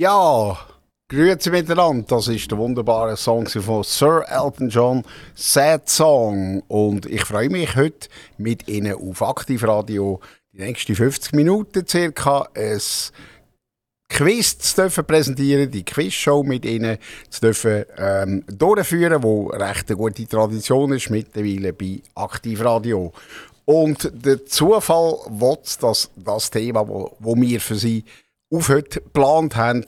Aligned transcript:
Ja, 0.00 0.56
grüezi 1.10 1.50
miteinander. 1.50 2.06
Das 2.08 2.28
ist 2.28 2.50
der 2.50 2.56
wunderbare 2.56 3.18
Song 3.18 3.46
von 3.46 3.84
Sir 3.84 4.24
Elton 4.30 4.70
John, 4.70 5.04
Sad 5.34 5.90
Song. 5.90 6.62
Und 6.68 7.04
ich 7.04 7.22
freue 7.26 7.50
mich 7.50 7.76
heute 7.76 8.08
mit 8.38 8.66
Ihnen 8.66 8.94
auf 8.94 9.20
Aktivradio 9.20 10.18
die 10.54 10.62
nächsten 10.62 10.94
50 10.94 11.34
Minuten 11.34 11.86
circa 11.86 12.48
ein 12.54 12.80
Quiz 14.08 14.56
zu 14.56 14.76
dürfen 14.76 15.04
präsentieren, 15.04 15.70
die 15.70 15.84
Quizshow 15.84 16.44
mit 16.44 16.64
Ihnen 16.64 16.96
zu 17.28 17.42
dürfen 17.42 17.84
ähm, 17.98 18.42
durchführen, 18.46 19.22
wo 19.22 19.48
recht 19.48 19.90
eine 19.90 19.98
gute 19.98 20.26
Tradition 20.26 20.94
ist 20.94 21.10
mittlerweile 21.10 21.74
bei 21.74 22.00
Aktivradio. 22.14 23.12
Und 23.66 24.10
der 24.14 24.46
Zufall 24.46 25.18
will, 25.28 25.58
dass 25.78 26.10
das 26.16 26.50
Thema, 26.50 26.88
wo, 26.88 27.14
wo 27.18 27.36
wir 27.36 27.60
für 27.60 27.74
Sie 27.74 28.02
auf 28.52 28.68
heute 28.68 29.00
geplant 29.00 29.56
haben, 29.56 29.84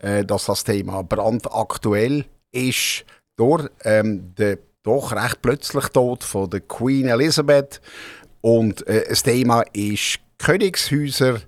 äh, 0.00 0.24
dass 0.24 0.46
das 0.46 0.64
Thema 0.64 1.02
brandaktuell 1.02 2.24
ist 2.52 3.04
durch 3.36 3.68
ähm, 3.84 4.34
den 4.34 4.58
doch 4.82 5.12
recht 5.12 5.42
plötzlich 5.42 5.88
Tod 5.88 6.24
von 6.24 6.48
der 6.48 6.60
Queen 6.60 7.08
Elizabeth. 7.08 7.80
Und 8.40 8.86
äh, 8.86 9.04
das 9.08 9.22
Thema 9.24 9.62
ist 9.72 10.20
Königshäuser 10.38 11.40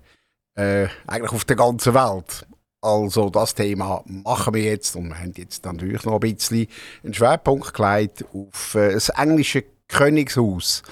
äh, 0.57 0.89
eigentlich 1.07 1.33
auf 1.33 1.45
der 1.45 1.57
ganzen 1.57 1.95
Welt. 1.95 2.47
Also 2.81 3.31
das 3.31 3.55
Thema 3.55 4.03
machen 4.07 4.55
wir 4.55 4.63
jetzt 4.63 4.95
und 4.97 5.09
wir 5.09 5.19
haben 5.19 5.33
jetzt 5.37 5.65
natürlich 5.65 6.05
noch 6.05 6.21
ein 6.21 6.35
bisschen 6.35 6.69
einen 7.03 7.15
Schwerpunkt 7.15 7.75
gelegt 7.75 8.25
auf 8.33 8.75
äh, 8.75 8.93
das 8.93 9.09
englische 9.11 9.65
Königshaus. 9.89 10.83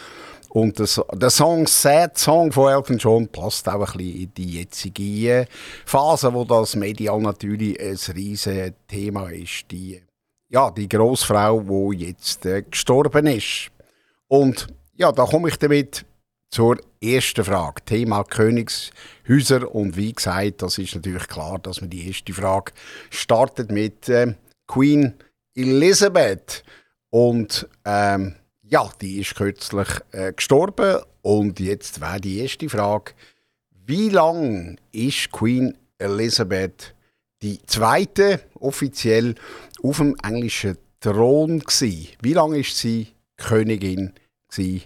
Und 0.56 0.80
das, 0.80 0.98
der 1.12 1.28
Song 1.28 1.66
Sad 1.66 2.16
Song 2.16 2.50
von 2.50 2.72
Elton 2.72 2.96
John 2.96 3.28
passt 3.28 3.68
auch 3.68 3.74
ein 3.74 3.98
bisschen 3.98 4.22
in 4.22 4.32
die 4.32 4.52
jetzige 4.52 5.46
Phase, 5.84 6.32
wo 6.32 6.44
das 6.46 6.74
medial 6.76 7.20
natürlich 7.20 7.78
ein 7.78 7.98
riesiges 8.14 8.72
Thema 8.88 9.28
ist. 9.28 9.70
Die, 9.70 10.00
ja, 10.48 10.70
die 10.70 10.88
Großfrau, 10.88 11.90
die 11.90 12.06
jetzt 12.06 12.46
äh, 12.46 12.62
gestorben 12.62 13.26
ist. 13.26 13.70
Und 14.28 14.68
ja, 14.94 15.12
da 15.12 15.26
komme 15.26 15.50
ich 15.50 15.58
damit 15.58 16.06
zur 16.48 16.78
ersten 17.02 17.44
Frage. 17.44 17.84
Thema 17.84 18.24
Königshäuser. 18.24 19.74
Und 19.74 19.98
wie 19.98 20.14
gesagt, 20.14 20.62
das 20.62 20.78
ist 20.78 20.94
natürlich 20.94 21.28
klar, 21.28 21.58
dass 21.58 21.82
man 21.82 21.90
die 21.90 22.08
erste 22.08 22.32
Frage 22.32 22.72
startet 23.10 23.70
mit 23.70 24.08
äh, 24.08 24.34
Queen 24.66 25.12
Elizabeth. 25.54 26.64
Und 27.10 27.68
ähm, 27.84 28.36
ja, 28.68 28.90
die 29.00 29.20
ist 29.20 29.34
kürzlich 29.36 29.88
äh, 30.12 30.32
gestorben 30.32 31.00
und 31.22 31.60
jetzt 31.60 32.00
wäre 32.00 32.20
die 32.20 32.40
erste 32.40 32.68
Frage, 32.68 33.12
wie 33.86 34.08
lange 34.08 34.76
ist 34.92 35.30
Queen 35.30 35.76
Elizabeth 35.98 36.94
zweite 37.66 38.40
offiziell 38.58 39.34
auf 39.82 39.98
dem 39.98 40.16
englischen 40.22 40.78
Thron 41.00 41.60
gsi? 41.60 42.08
Wie 42.20 42.32
lange 42.32 42.58
ist 42.58 42.76
sie 42.76 43.08
Königin 43.36 44.12
gsi 44.48 44.82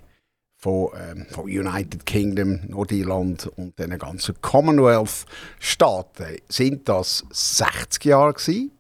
von, 0.57 0.91
ähm, 0.95 1.27
von 1.31 1.45
United 1.45 2.05
Kingdom, 2.05 2.61
Nordirland 2.69 3.47
und 3.57 3.79
den 3.79 3.99
ganzen 3.99 4.39
Commonwealth-Staaten? 4.43 6.37
Sind 6.49 6.89
das 6.89 7.25
60 7.31 8.05
Jahre 8.05 8.35
gsi? 8.35 8.71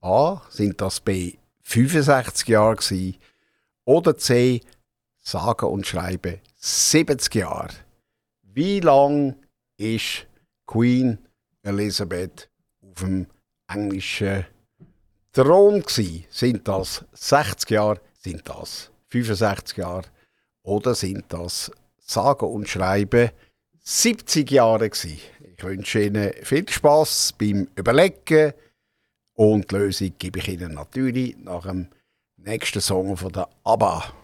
A. 0.00 0.42
Sind 0.50 0.80
das 0.80 1.00
B 1.00 1.34
65 1.62 2.48
Jahre 2.48 2.76
gsi? 2.76 3.18
Oder 3.84 4.16
C, 4.16 4.60
sage 5.18 5.66
und 5.66 5.86
schreibe 5.86 6.40
70 6.58 7.34
Jahre. 7.34 7.74
Wie 8.42 8.80
lang 8.80 9.36
ist 9.76 10.26
Queen 10.66 11.18
Elizabeth 11.62 12.48
auf 12.82 13.00
dem 13.00 13.26
englischen 13.68 14.46
Thron 15.32 15.80
gewesen? 15.80 16.24
Sind 16.30 16.68
das 16.68 17.04
60 17.12 17.70
Jahre? 17.70 18.00
Sind 18.18 18.48
das 18.48 18.90
65 19.08 19.78
Jahre? 19.78 20.04
Oder 20.62 20.94
sind 20.94 21.24
das 21.28 21.72
sage 21.98 22.46
und 22.46 22.68
schreibe 22.68 23.32
70 23.80 24.50
Jahre 24.50 24.90
gewesen? 24.90 25.18
Ich 25.56 25.64
wünsche 25.64 26.02
Ihnen 26.02 26.32
viel 26.42 26.68
Spaß 26.68 27.34
beim 27.38 27.68
Überlegen 27.74 28.52
und 29.34 29.70
die 29.70 29.74
Lösung 29.74 30.12
gebe 30.18 30.38
ich 30.38 30.48
Ihnen 30.48 30.74
natürlich 30.74 31.36
nach 31.38 31.62
dem 31.62 31.88
nächsten 32.44 32.80
Song 32.80 33.16
von 33.16 33.32
der 33.32 33.48
ABBA. 33.64 34.21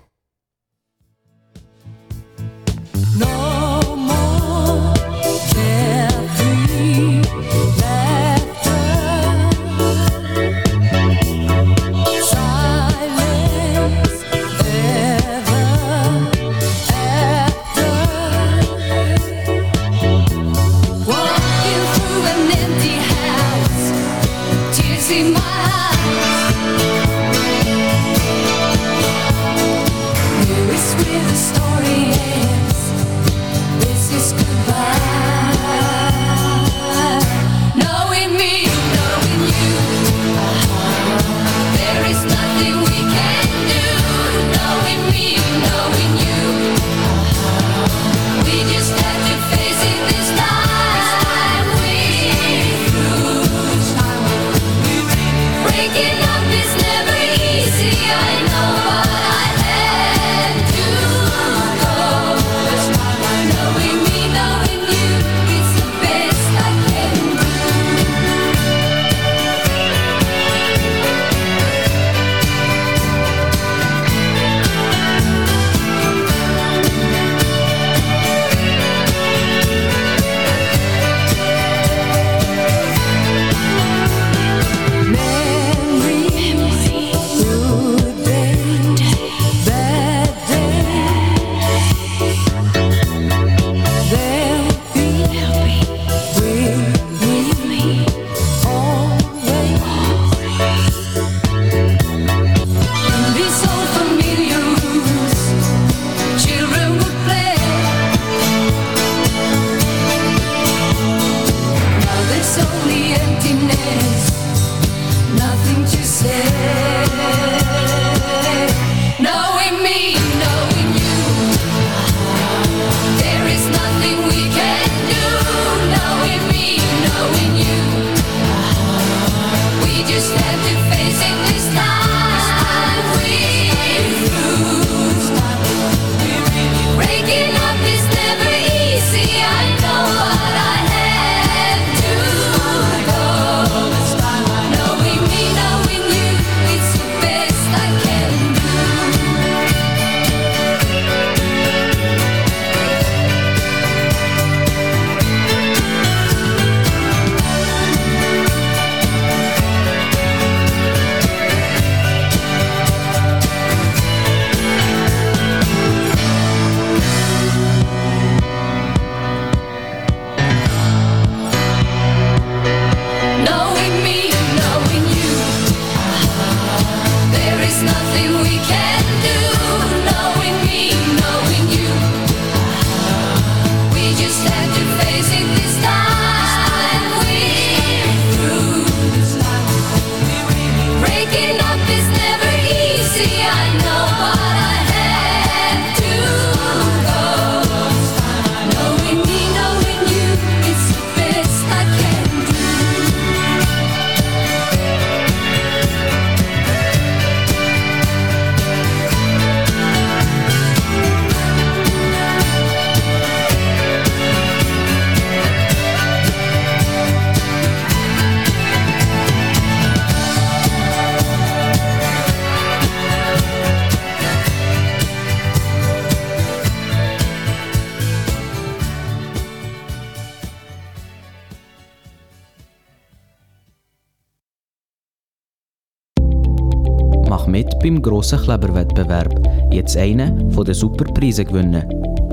Grossen 238.09 238.41
Kleberwettbewerb. 238.41 239.35
Jetzt 239.71 239.97
einen 239.97 240.51
von 240.51 240.65
den 240.65 240.75
Superpreisen 240.75 241.45
gewinnen. 241.45 241.85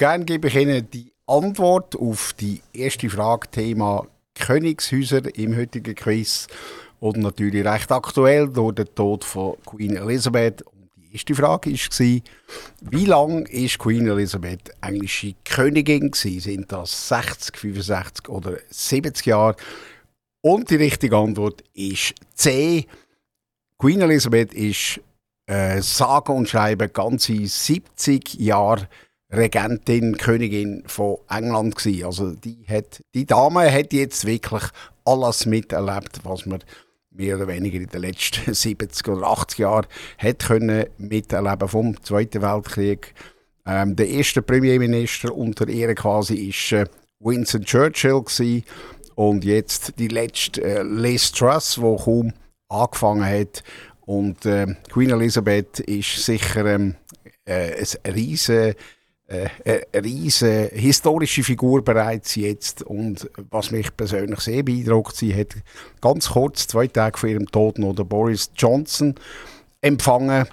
Gerne 0.00 0.24
gebe 0.24 0.48
ich 0.48 0.56
Ihnen 0.56 0.88
die 0.90 1.12
Antwort 1.26 1.94
auf 1.94 2.32
die 2.40 2.62
erste 2.72 3.10
Frage, 3.10 3.50
Thema 3.50 4.06
Königshäuser 4.34 5.36
im 5.36 5.54
heutigen 5.54 5.94
Quiz. 5.94 6.46
Und 7.00 7.18
natürlich 7.18 7.66
recht 7.66 7.92
aktuell 7.92 8.48
durch 8.48 8.76
den 8.76 8.94
Tod 8.94 9.24
von 9.24 9.56
Queen 9.66 9.96
Elizabeth. 9.96 10.62
Und 10.62 10.88
die 10.96 11.12
erste 11.12 11.34
Frage 11.34 11.72
war, 11.72 12.20
wie 12.90 13.04
lange 13.04 13.42
ist 13.50 13.78
Queen 13.78 14.08
Elizabeth 14.08 14.70
englische 14.80 15.34
Königin 15.44 16.10
gewesen? 16.10 16.40
Sind 16.40 16.72
das 16.72 17.08
60, 17.08 17.58
65 17.58 18.28
oder 18.30 18.56
70 18.70 19.26
Jahre? 19.26 19.56
Und 20.40 20.70
die 20.70 20.76
richtige 20.76 21.18
Antwort 21.18 21.62
ist 21.74 22.14
C. 22.32 22.86
Queen 23.78 24.00
Elizabeth 24.00 24.54
ist 24.54 24.98
äh, 25.44 25.82
sage 25.82 26.32
und 26.32 26.48
schreibe 26.48 26.88
ganze 26.88 27.46
70 27.46 28.34
Jahre 28.40 28.88
Regentin, 29.32 30.16
Königin 30.16 30.82
von 30.86 31.18
England 31.28 31.76
gsi. 31.76 32.04
Also 32.04 32.32
die, 32.32 32.64
hat, 32.68 33.02
die 33.14 33.26
Dame 33.26 33.72
hat 33.72 33.92
jetzt 33.92 34.24
wirklich 34.26 34.64
alles 35.04 35.46
miterlebt, 35.46 36.20
was 36.24 36.46
man 36.46 36.62
mehr 37.10 37.36
oder 37.36 37.48
weniger 37.48 37.78
in 37.78 37.86
den 37.86 38.00
letzten 38.02 38.54
70 38.54 39.08
oder 39.08 39.26
80 39.26 39.58
Jahren 39.58 39.86
hat 40.18 40.38
können 40.40 40.86
miterleben 40.98 41.68
vom 41.68 42.02
Zweiten 42.02 42.42
Weltkrieg. 42.42 43.14
Ähm, 43.66 43.94
der 43.94 44.08
erste 44.08 44.42
Premierminister 44.42 45.34
unter 45.34 45.68
ihr 45.68 45.94
quasi 45.94 46.48
ist 46.48 46.72
äh, 46.72 46.86
Winston 47.20 47.64
Churchill 47.64 48.22
gsi 48.22 48.64
und 49.14 49.44
jetzt 49.44 49.98
die 49.98 50.08
letzte 50.08 50.62
äh, 50.62 50.82
Liz 50.82 51.30
Truss, 51.32 51.80
wo 51.80 51.96
kaum 51.96 52.32
angefangen 52.68 53.24
hat. 53.24 53.62
Und 54.00 54.46
äh, 54.46 54.66
Queen 54.90 55.10
Elizabeth 55.10 55.80
ist 55.80 56.24
sicher 56.24 56.64
ähm, 56.66 56.96
äh, 57.44 57.84
ein 58.04 58.12
riesen 58.12 58.74
eine 59.30 60.04
riesige 60.04 60.70
historische 60.74 61.44
Figur 61.44 61.84
bereits 61.84 62.34
jetzt 62.34 62.82
und 62.82 63.30
was 63.50 63.70
mich 63.70 63.96
persönlich 63.96 64.40
sehr 64.40 64.64
beeindruckt, 64.64 65.14
sie 65.16 65.34
hat 65.34 65.54
ganz 66.00 66.30
kurz, 66.30 66.66
zwei 66.66 66.88
Tage 66.88 67.16
vor 67.16 67.28
ihrem 67.28 67.46
Tod, 67.46 67.78
noch 67.78 67.94
den 67.94 68.08
Boris 68.08 68.50
Johnson 68.56 69.14
empfangen, 69.80 70.46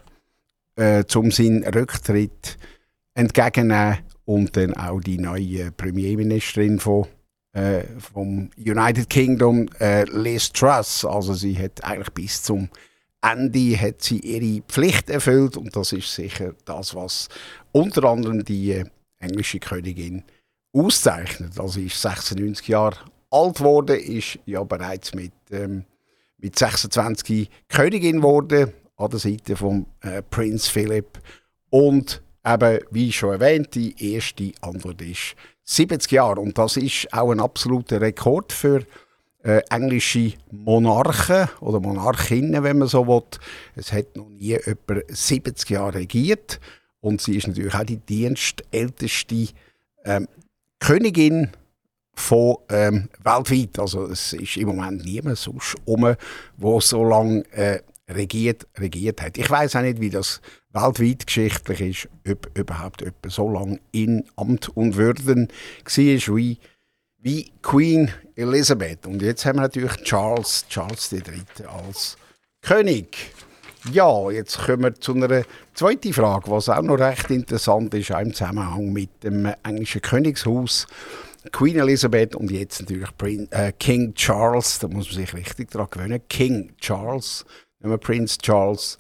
äh, 0.76 1.04
um 1.16 1.32
seinen 1.32 1.64
Rücktritt 1.64 2.58
entgegennehmen 3.16 3.98
und 4.26 4.56
dann 4.56 4.76
auch 4.76 5.00
die 5.00 5.18
neue 5.18 5.72
Premierministerin 5.72 6.80
von 6.80 7.08
äh, 7.54 7.84
vom 8.00 8.52
United 8.58 9.10
Kingdom 9.10 9.68
äh, 9.80 10.04
Liz 10.04 10.52
Truss. 10.52 11.04
Also 11.04 11.34
sie 11.34 11.58
hat 11.58 11.84
eigentlich 11.84 12.12
bis 12.12 12.44
zum 12.44 12.70
Ende 13.22 13.80
hat 13.80 14.02
sie 14.02 14.20
ihre 14.20 14.62
Pflicht 14.64 15.10
erfüllt 15.10 15.58
und 15.58 15.76
das 15.76 15.92
ist 15.92 16.14
sicher 16.14 16.54
das, 16.66 16.94
was 16.96 17.30
unter 17.72 18.04
anderem 18.06 18.44
die 18.46 18.72
äh, 18.72 18.86
englische 19.20 19.60
Königin 19.60 20.24
auszeichnet. 20.74 21.60
Also 21.60 21.80
ist 21.80 22.02
96 22.02 22.68
Jahre 22.68 22.98
alt 23.32 23.58
geworden, 23.58 24.00
ist 24.00 24.40
ja 24.46 24.64
bereits 24.64 25.14
mit, 25.14 25.34
ähm, 25.52 25.86
mit 26.38 26.58
26 26.58 27.50
Königin 27.68 28.18
geworden 28.18 28.72
an 28.98 29.10
der 29.10 29.20
Seite 29.20 29.56
von 29.56 29.86
äh, 30.02 30.22
Prinz 30.22 30.68
Philip 30.68 31.20
und 31.70 32.22
eben, 32.46 32.80
wie 32.92 33.12
schon 33.12 33.34
erwähnt, 33.34 33.76
die 33.76 34.14
erste 34.14 34.52
Antwort 34.62 35.02
ist 35.02 35.36
70 35.64 36.12
Jahre 36.12 36.40
und 36.40 36.58
das 36.58 36.78
ist 36.78 37.12
auch 37.12 37.32
ein 37.32 37.40
absoluter 37.40 38.00
Rekord 38.00 38.54
für 38.54 38.86
äh, 39.48 39.62
englische 39.70 40.34
Monarchen 40.52 41.48
oder 41.62 41.80
Monarchinnen, 41.80 42.64
wenn 42.64 42.80
man 42.80 42.90
so 42.90 43.08
will. 43.08 43.24
Es 43.76 43.94
hat 43.94 44.18
noch 44.18 44.28
nie 44.28 44.52
etwa 44.52 44.96
70 45.08 45.70
Jahre 45.70 45.96
regiert 45.96 46.60
und 47.00 47.22
sie 47.22 47.38
ist 47.38 47.48
natürlich 47.48 47.74
auch 47.74 47.86
die 47.86 47.98
dienstälteste 47.98 49.48
ähm, 50.04 50.28
Königin 50.80 51.52
von 52.14 52.58
ähm, 52.70 53.08
weltweit. 53.24 53.80
Also 53.80 54.08
es 54.08 54.34
ist 54.34 54.58
im 54.58 54.68
Moment 54.68 55.06
niemand 55.06 55.38
sonst 55.38 55.76
um, 55.86 56.14
wo 56.58 56.82
so 56.82 57.06
lange 57.06 57.46
äh, 57.52 57.80
regiert, 58.10 58.68
regiert 58.78 59.22
hat. 59.22 59.38
Ich 59.38 59.50
weiß 59.50 59.78
auch 59.78 59.82
nicht, 59.82 60.02
wie 60.02 60.10
das 60.10 60.42
weltweit 60.74 61.26
geschichtlich 61.26 61.82
ist, 61.82 62.10
ob 62.30 62.52
überhaupt 62.58 63.00
jemand 63.00 63.32
so 63.32 63.50
lange 63.50 63.80
in 63.94 64.26
Amt 64.36 64.76
und 64.76 64.98
Würden 64.98 65.48
war 65.48 66.36
wie, 66.36 66.58
wie 67.20 67.52
Queen 67.62 68.12
Elizabeth. 68.36 69.06
Und 69.06 69.22
jetzt 69.22 69.46
haben 69.46 69.58
wir 69.58 69.64
natürlich 69.64 69.96
Charles, 70.04 70.66
Charles 70.70 71.12
III. 71.12 71.44
als 71.68 72.18
König. 72.62 73.32
Ja, 73.92 74.30
jetzt 74.32 74.58
kommen 74.60 74.84
wir 74.84 74.96
zu 74.96 75.14
einer 75.14 75.44
zweiten 75.74 76.12
Frage, 76.14 76.52
was 76.52 76.70
auch 76.70 76.82
noch 76.82 77.00
recht 77.00 77.30
interessant 77.30 77.94
ist, 77.94 78.12
auch 78.12 78.20
im 78.20 78.34
Zusammenhang 78.34 78.92
mit 78.92 79.24
dem 79.24 79.54
englischen 79.64 80.02
Königshaus. 80.02 80.88
Queen 81.52 81.78
Elizabeth 81.78 82.36
und 82.36 82.52
jetzt 82.52 82.82
natürlich 82.82 83.16
Prin 83.18 83.48
äh, 83.52 83.72
King 83.72 84.14
Charles, 84.14 84.80
da 84.80 84.88
muss 84.88 85.08
man 85.08 85.16
sich 85.16 85.34
richtig 85.34 85.72
daran 85.72 85.88
gewöhnen. 85.90 86.22
King 86.28 86.74
Charles, 86.78 87.46
nicht 87.80 87.88
mehr 87.88 87.98
Prince 87.98 88.38
Charles. 88.40 88.98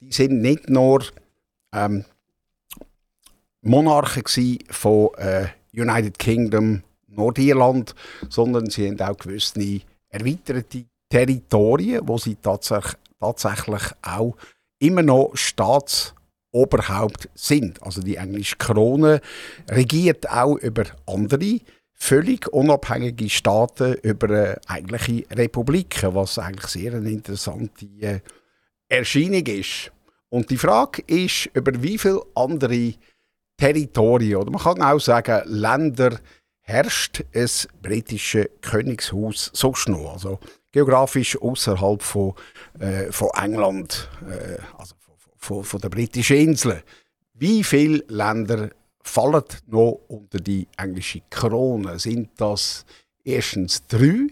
Die 0.00 0.12
sind 0.12 0.42
nicht 0.42 0.68
nur 0.68 1.04
ähm, 1.72 2.04
Monarchen 3.62 4.58
von 4.68 5.10
äh, 5.16 5.46
United 5.72 6.18
Kingdom, 6.18 6.82
Nordirland, 7.16 7.94
sondern 8.28 8.70
sie 8.70 8.88
haben 8.88 9.00
auch 9.00 9.16
gewisse 9.16 9.80
erweiterte 10.08 10.84
Territorien, 11.08 12.06
wo 12.06 12.18
sie 12.18 12.36
tatsächlich, 12.36 12.94
tatsächlich 13.20 13.82
auch 14.02 14.36
immer 14.78 15.02
noch 15.02 15.32
Staatsoberhaupt 15.34 17.28
sind. 17.34 17.82
Also 17.82 18.00
die 18.02 18.16
englische 18.16 18.56
Krone 18.56 19.20
regiert 19.70 20.28
auch 20.30 20.56
über 20.56 20.84
andere 21.06 21.60
völlig 21.98 22.48
unabhängige 22.52 23.28
Staaten, 23.30 23.94
über 24.02 24.58
eigentliche 24.66 25.24
Republiken, 25.30 26.14
was 26.14 26.38
eigentlich 26.38 26.66
sehr 26.66 26.94
eine 26.94 27.10
interessante 27.10 27.86
äh, 28.00 28.20
Erscheinung 28.88 29.46
ist. 29.46 29.92
Und 30.28 30.50
die 30.50 30.58
Frage 30.58 31.02
ist, 31.06 31.48
über 31.54 31.82
wie 31.82 31.98
viele 31.98 32.22
andere 32.34 32.94
Territorien, 33.56 34.36
oder 34.36 34.50
man 34.50 34.60
kann 34.60 34.82
auch 34.82 35.00
sagen, 35.00 35.42
Länder, 35.46 36.18
herrscht 36.66 37.24
es 37.32 37.68
britische 37.80 38.50
Königshaus 38.60 39.50
sonst 39.54 39.88
noch. 39.88 40.12
Also 40.12 40.40
geografisch 40.72 41.40
außerhalb 41.40 42.02
von, 42.02 42.34
äh, 42.80 43.10
von 43.12 43.30
England, 43.40 44.10
äh, 44.28 44.58
also 44.76 44.94
von, 45.38 45.62
von, 45.64 45.80
den 45.80 45.90
britischen 45.90 46.36
Inseln. 46.36 46.82
Wie 47.34 47.62
viele 47.62 48.04
Länder 48.08 48.70
fallen 49.00 49.44
noch 49.68 50.00
unter 50.08 50.38
die 50.38 50.66
englische 50.76 51.22
Krone? 51.30 51.98
Sind 52.00 52.30
das 52.36 52.84
erstens 53.24 53.86
drei? 53.86 54.26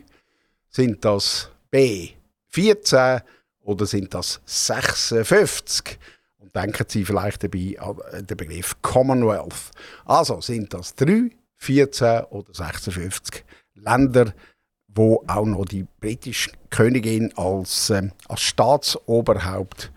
Sind 0.71 1.05
das 1.05 1.51
B 1.71 2.11
14 2.49 3.21
oder 3.63 3.87
sind 3.87 4.13
das 4.13 4.41
56? 4.45 5.99
Und 6.39 6.55
denken 6.55 6.85
Sie 6.89 7.05
vielleicht 7.05 7.45
dabei 7.45 7.77
an 7.79 8.27
den 8.27 8.37
Begriff 8.37 8.75
Commonwealth. 8.83 9.71
Also 10.05 10.41
sind 10.41 10.75
das 10.75 10.97
drei, 10.97 11.31
14 11.57 12.25
oder 12.25 12.53
56 12.53 13.45
Länder, 13.75 14.35
wo 14.89 15.25
auch 15.27 15.45
noch 15.45 15.65
die 15.65 15.87
britische 16.01 16.53
Königin 16.71 17.33
als, 17.37 17.91
ähm, 17.91 18.13
als 18.29 18.43
Staatsoberhaupt 18.43 19.93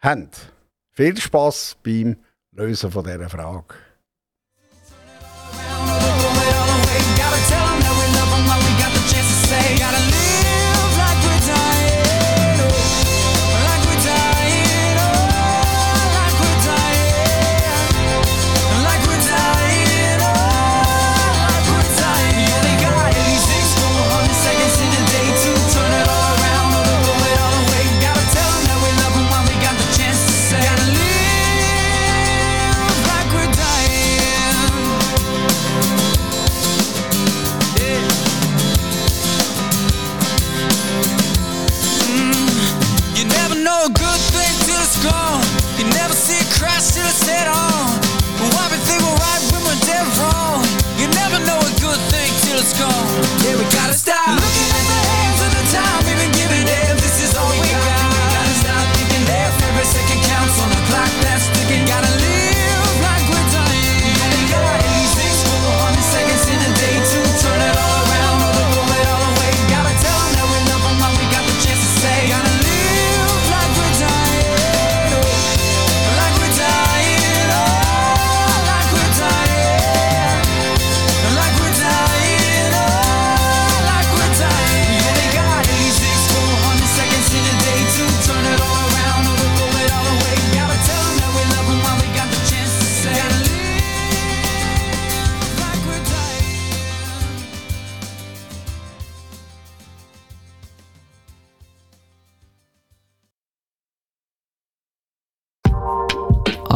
haben. 0.00 0.30
Viel 0.92 1.16
Spaß 1.16 1.76
beim 1.82 2.16
Lösen 2.52 2.90
von 2.90 3.04
dieser 3.04 3.28
Frage. 3.28 3.74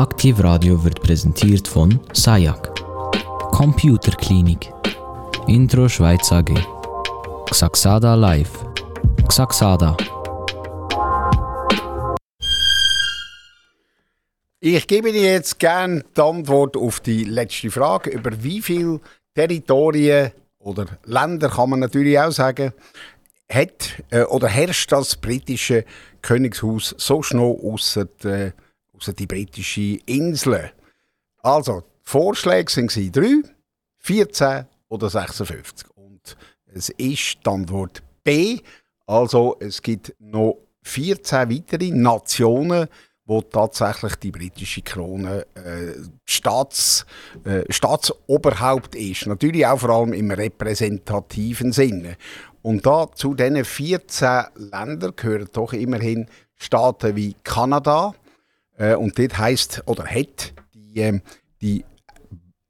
Aktiv 0.00 0.42
Radio 0.42 0.82
wird 0.82 1.02
präsentiert 1.02 1.68
von 1.68 2.00
Sayak. 2.14 2.74
Computerklinik. 3.52 4.72
Intro 5.46 5.90
Schweiz 5.90 6.32
AG. 6.32 6.54
Xaxada 7.50 8.14
Live. 8.14 8.64
Xaxada. 9.28 9.98
Ich 14.60 14.86
gebe 14.86 15.12
dir 15.12 15.32
jetzt 15.32 15.58
gerne 15.58 16.02
die 16.16 16.20
Antwort 16.22 16.78
auf 16.78 17.00
die 17.00 17.24
letzte 17.24 17.70
Frage. 17.70 18.08
Über 18.08 18.42
wie 18.42 18.62
viele 18.62 19.00
Territorien 19.34 20.30
oder 20.60 20.86
Länder 21.04 21.50
kann 21.50 21.68
man 21.68 21.80
natürlich 21.80 22.18
auch 22.18 22.32
sagen, 22.32 22.72
hat 23.52 24.02
äh, 24.08 24.22
oder 24.22 24.48
herrscht 24.48 24.92
das 24.92 25.16
britische 25.16 25.84
Königshaus 26.22 26.94
so 26.96 27.22
schnell 27.22 27.54
außer 27.62 28.06
äh, 28.24 28.52
ausser 29.00 29.12
die 29.12 29.26
britischen 29.26 29.98
Inseln? 30.06 30.70
Also, 31.42 31.80
die 31.80 31.86
Vorschläge 32.02 32.70
waren 32.76 33.12
3, 33.12 33.50
14 33.98 34.66
oder 34.88 35.08
56. 35.08 35.88
Und 35.96 36.00
Und 36.10 36.36
es 36.66 36.88
ist 36.90 37.38
die 37.44 37.50
Antwort 37.50 38.02
B. 38.22 38.58
Also 39.06 39.56
es 39.60 39.82
gibt 39.82 40.14
noch 40.18 40.58
14 40.82 41.50
weitere 41.50 41.90
Nationen, 41.90 42.88
wo 43.26 43.42
tatsächlich 43.42 44.16
die 44.16 44.30
britische 44.30 44.82
Krone 44.82 45.46
äh, 45.54 45.94
Staats, 46.24 47.06
äh, 47.44 47.62
Staatsoberhaupt 47.72 48.94
ist. 48.94 49.26
Natürlich 49.26 49.66
auch 49.66 49.78
vor 49.78 49.90
allem 49.90 50.12
im 50.12 50.30
repräsentativen 50.30 51.72
Sinne. 51.72 52.16
Und 52.62 52.84
da 52.86 53.10
zu 53.14 53.34
diesen 53.34 53.64
14 53.64 54.44
Ländern 54.56 55.14
gehören 55.16 55.48
doch 55.52 55.72
immerhin 55.72 56.26
Staaten 56.56 57.16
wie 57.16 57.34
Kanada. 57.42 58.14
Äh, 58.80 58.94
und 58.94 59.18
dort 59.18 59.38
heisst, 59.38 59.82
oder 59.86 60.06
hat 60.06 60.54
die, 60.74 61.00
äh, 61.00 61.20
die 61.60 61.84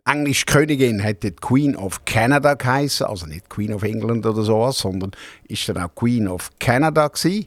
englische 0.04 0.44
Königin 0.44 1.02
hat 1.02 1.22
die 1.22 1.30
Queen 1.30 1.76
of 1.76 2.04
Canada 2.04 2.54
geheißen, 2.54 3.06
also 3.06 3.26
nicht 3.26 3.48
Queen 3.48 3.72
of 3.72 3.84
England 3.84 4.26
oder 4.26 4.42
sowas, 4.42 4.78
sondern 4.78 5.12
ist 5.44 5.68
dann 5.68 5.78
auch 5.78 5.94
Queen 5.94 6.26
of 6.26 6.50
Canada 6.58 7.06
gewesen. 7.06 7.46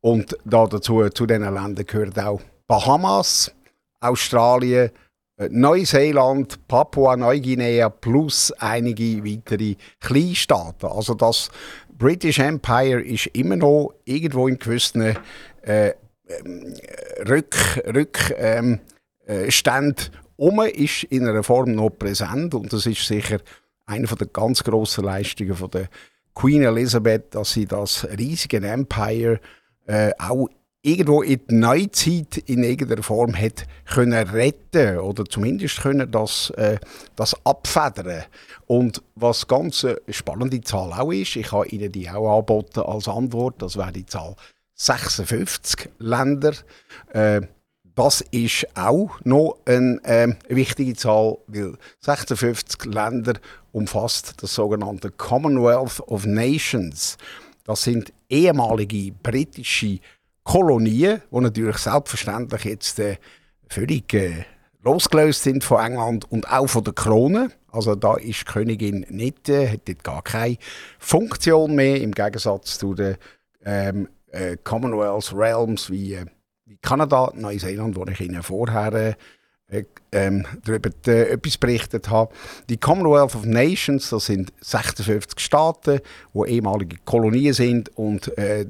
Und 0.00 0.36
da 0.44 0.66
dazu, 0.66 1.08
zu 1.10 1.26
diesen 1.26 1.42
Ländern 1.42 1.86
gehört 1.86 2.18
auch 2.18 2.40
Bahamas, 2.66 3.52
Australien, 4.00 4.90
äh, 5.36 5.48
Neuseeland, 5.50 6.66
Papua-Neuguinea 6.66 7.90
plus 7.90 8.50
einige 8.58 9.24
weitere 9.24 9.76
Kleinstaaten. 10.00 10.86
Also 10.86 11.14
das 11.14 11.48
British 11.96 12.40
Empire 12.40 13.02
ist 13.02 13.26
immer 13.34 13.56
noch 13.56 13.94
irgendwo 14.04 14.48
in 14.48 14.58
gewissen 14.58 15.16
äh, 15.62 15.92
ähm, 16.30 16.74
Rück, 17.28 18.34
ähm, 18.36 18.80
äh, 19.26 19.50
um, 20.36 20.60
ist 20.60 21.04
in 21.04 21.28
einer 21.28 21.42
Form 21.42 21.74
noch 21.74 21.90
präsent 21.90 22.54
und 22.54 22.72
das 22.72 22.86
ist 22.86 23.06
sicher 23.06 23.40
eine 23.86 24.06
der 24.06 24.26
ganz 24.28 24.64
grossen 24.64 25.04
Leistungen 25.04 25.54
von 25.54 25.70
der 25.70 25.88
Queen 26.34 26.62
Elizabeth, 26.62 27.34
dass 27.34 27.52
sie 27.52 27.66
das 27.66 28.06
riesige 28.16 28.66
Empire 28.66 29.40
äh, 29.86 30.12
auch 30.18 30.48
irgendwo 30.82 31.22
in 31.22 31.40
die 31.48 31.54
Neuzeit 31.54 32.38
in 32.46 32.62
irgendeiner 32.62 33.02
Form 33.02 33.36
hat 33.36 33.66
können 33.84 34.28
retten 34.28 34.98
oder 34.98 35.26
zumindest 35.26 35.82
können 35.82 36.10
das, 36.10 36.50
äh, 36.50 36.78
das 37.16 37.34
abfedern. 37.44 38.24
Und 38.66 39.02
was 39.14 39.46
ganz 39.46 39.84
eine 39.84 39.98
spannende 40.08 40.60
Zahl 40.62 40.92
auch 40.92 41.12
ist, 41.12 41.36
ich 41.36 41.52
habe 41.52 41.68
Ihnen 41.68 41.92
die 41.92 42.08
auch 42.08 42.36
angeboten 42.36 42.80
als 42.80 43.08
Antwort, 43.08 43.60
das 43.60 43.76
wäre 43.76 43.92
die 43.92 44.06
Zahl 44.06 44.36
56 44.80 45.90
Länder. 45.98 46.54
Äh, 47.12 47.42
das 47.94 48.22
ist 48.30 48.66
auch 48.74 49.10
noch 49.24 49.58
eine 49.66 50.00
äh, 50.04 50.28
wichtige 50.48 50.94
Zahl, 50.94 51.36
weil 51.48 51.74
56 52.00 52.86
Länder 52.86 53.34
umfasst 53.72 54.42
das 54.42 54.54
sogenannte 54.54 55.10
Commonwealth 55.10 56.00
of 56.08 56.24
Nations. 56.24 57.18
Das 57.64 57.82
sind 57.82 58.10
ehemalige 58.30 59.12
britische 59.22 59.98
Kolonien, 60.44 61.20
die 61.30 61.40
natürlich 61.40 61.76
selbstverständlich 61.76 62.64
jetzt 62.64 62.98
äh, 63.00 63.18
völlig 63.68 64.14
äh, 64.14 64.46
losgelöst 64.82 65.42
sind 65.42 65.62
von 65.62 65.84
England 65.84 66.30
und 66.32 66.50
auch 66.50 66.68
von 66.68 66.84
der 66.84 66.94
Krone. 66.94 67.50
Also 67.70 67.96
da 67.96 68.14
ist 68.14 68.40
die 68.40 68.44
Königin 68.46 69.04
nicht, 69.10 69.50
äh, 69.50 69.68
hat 69.68 69.86
dort 69.86 70.04
gar 70.04 70.22
keine 70.22 70.56
Funktion 70.98 71.74
mehr, 71.74 72.00
im 72.00 72.12
Gegensatz 72.12 72.78
zu 72.78 72.94
den 72.94 73.16
ähm, 73.62 74.08
äh, 74.30 74.56
Commonwealth 74.62 75.32
Realms 75.34 75.90
wie, 75.90 76.14
äh, 76.14 76.26
wie 76.64 76.78
Kanada, 76.78 77.32
Neuseeland, 77.34 77.96
wo 77.96 78.04
ich 78.06 78.20
Ihnen 78.20 78.42
vorher 78.42 79.16
äh, 79.68 79.84
ähm, 80.12 80.44
darüber 80.64 80.90
äh, 81.06 81.30
etwas 81.30 81.56
berichtet 81.56 82.10
habe. 82.10 82.34
Die 82.68 82.76
Commonwealth 82.76 83.34
of 83.34 83.44
Nations, 83.44 84.10
das 84.10 84.26
sind 84.26 84.52
56 84.60 85.38
Staaten, 85.38 86.00
die 86.34 86.48
ehemalige 86.48 86.96
Kolonien 87.04 87.54
sind 87.54 87.96
und 87.96 88.36
äh, 88.36 88.66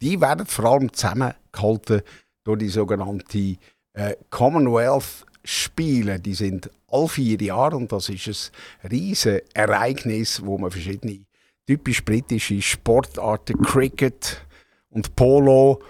die 0.00 0.20
werden 0.20 0.46
vor 0.46 0.66
allem 0.66 0.92
zusammengehalten 0.92 2.02
durch 2.44 2.58
die 2.58 2.68
sogenannte 2.68 3.56
äh, 3.94 4.14
Commonwealth 4.30 5.26
Spiele. 5.44 6.20
Die 6.20 6.34
sind 6.34 6.70
all 6.88 7.08
vier 7.08 7.38
Jahre 7.40 7.76
und 7.76 7.90
das 7.90 8.08
ist 8.08 8.52
ein 8.82 8.90
riesiges 8.90 9.42
Ereignis, 9.54 10.44
wo 10.44 10.58
man 10.58 10.70
verschiedene 10.70 11.24
typisch 11.66 12.04
britische 12.04 12.62
Sportarten, 12.62 13.60
Cricket 13.62 14.46
und 14.90 15.14
Polo 15.16 15.80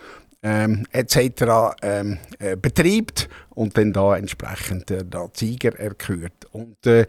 ähm, 0.43 0.87
etc. 0.93 1.77
Ähm, 1.83 2.19
äh, 2.39 2.57
betreibt 2.57 3.29
und 3.51 3.77
dann 3.77 3.93
da 3.93 4.17
entsprechend 4.17 4.91
äh, 4.91 5.05
da 5.05 5.29
Sieger 5.33 5.79
erkürt. 5.79 6.47
Und 6.53 6.87
äh, 6.87 7.07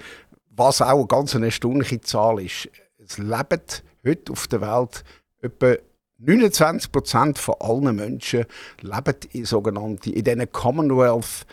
was 0.50 0.82
auch 0.82 0.98
eine 0.98 1.08
ganz 1.08 1.34
erstaunliche 1.36 2.02
Zahl 2.02 2.42
ist, 2.42 2.70
es 2.98 3.18
leben 3.18 3.62
heute 4.06 4.32
auf 4.32 4.48
der 4.48 4.62
Welt 4.62 5.04
etwa 5.42 5.76
29% 6.22 7.38
von 7.38 7.56
allen 7.60 7.96
Menschen 7.96 8.46
leben 8.82 9.16
in 9.32 9.46
sogenannten, 9.46 10.12
in 10.12 10.24
diesen 10.24 10.52
Commonwealth 10.52 11.46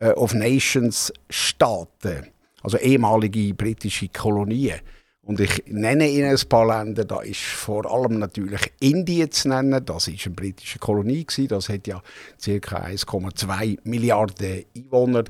äh, 0.00 0.10
of 0.10 0.34
Nations 0.34 1.12
Staaten, 1.30 2.26
also 2.62 2.78
ehemalige 2.78 3.54
britische 3.54 4.08
Kolonien. 4.08 4.80
Und 5.28 5.40
ich 5.40 5.64
nenne 5.66 6.08
Ihnen 6.08 6.30
ein 6.30 6.48
paar 6.48 6.66
Länder, 6.66 7.04
da 7.04 7.20
ist 7.20 7.42
vor 7.42 7.84
allem 7.92 8.18
natürlich 8.18 8.72
Indien 8.80 9.30
zu 9.30 9.50
nennen, 9.50 9.84
das 9.84 10.08
ist 10.08 10.24
eine 10.24 10.34
britische 10.34 10.78
Kolonie 10.78 11.26
gewesen, 11.26 11.48
das 11.48 11.68
hat 11.68 11.86
ja 11.86 12.00
ca. 12.42 12.76
1,2 12.86 13.78
Milliarden 13.84 14.64
Einwohner. 14.74 15.24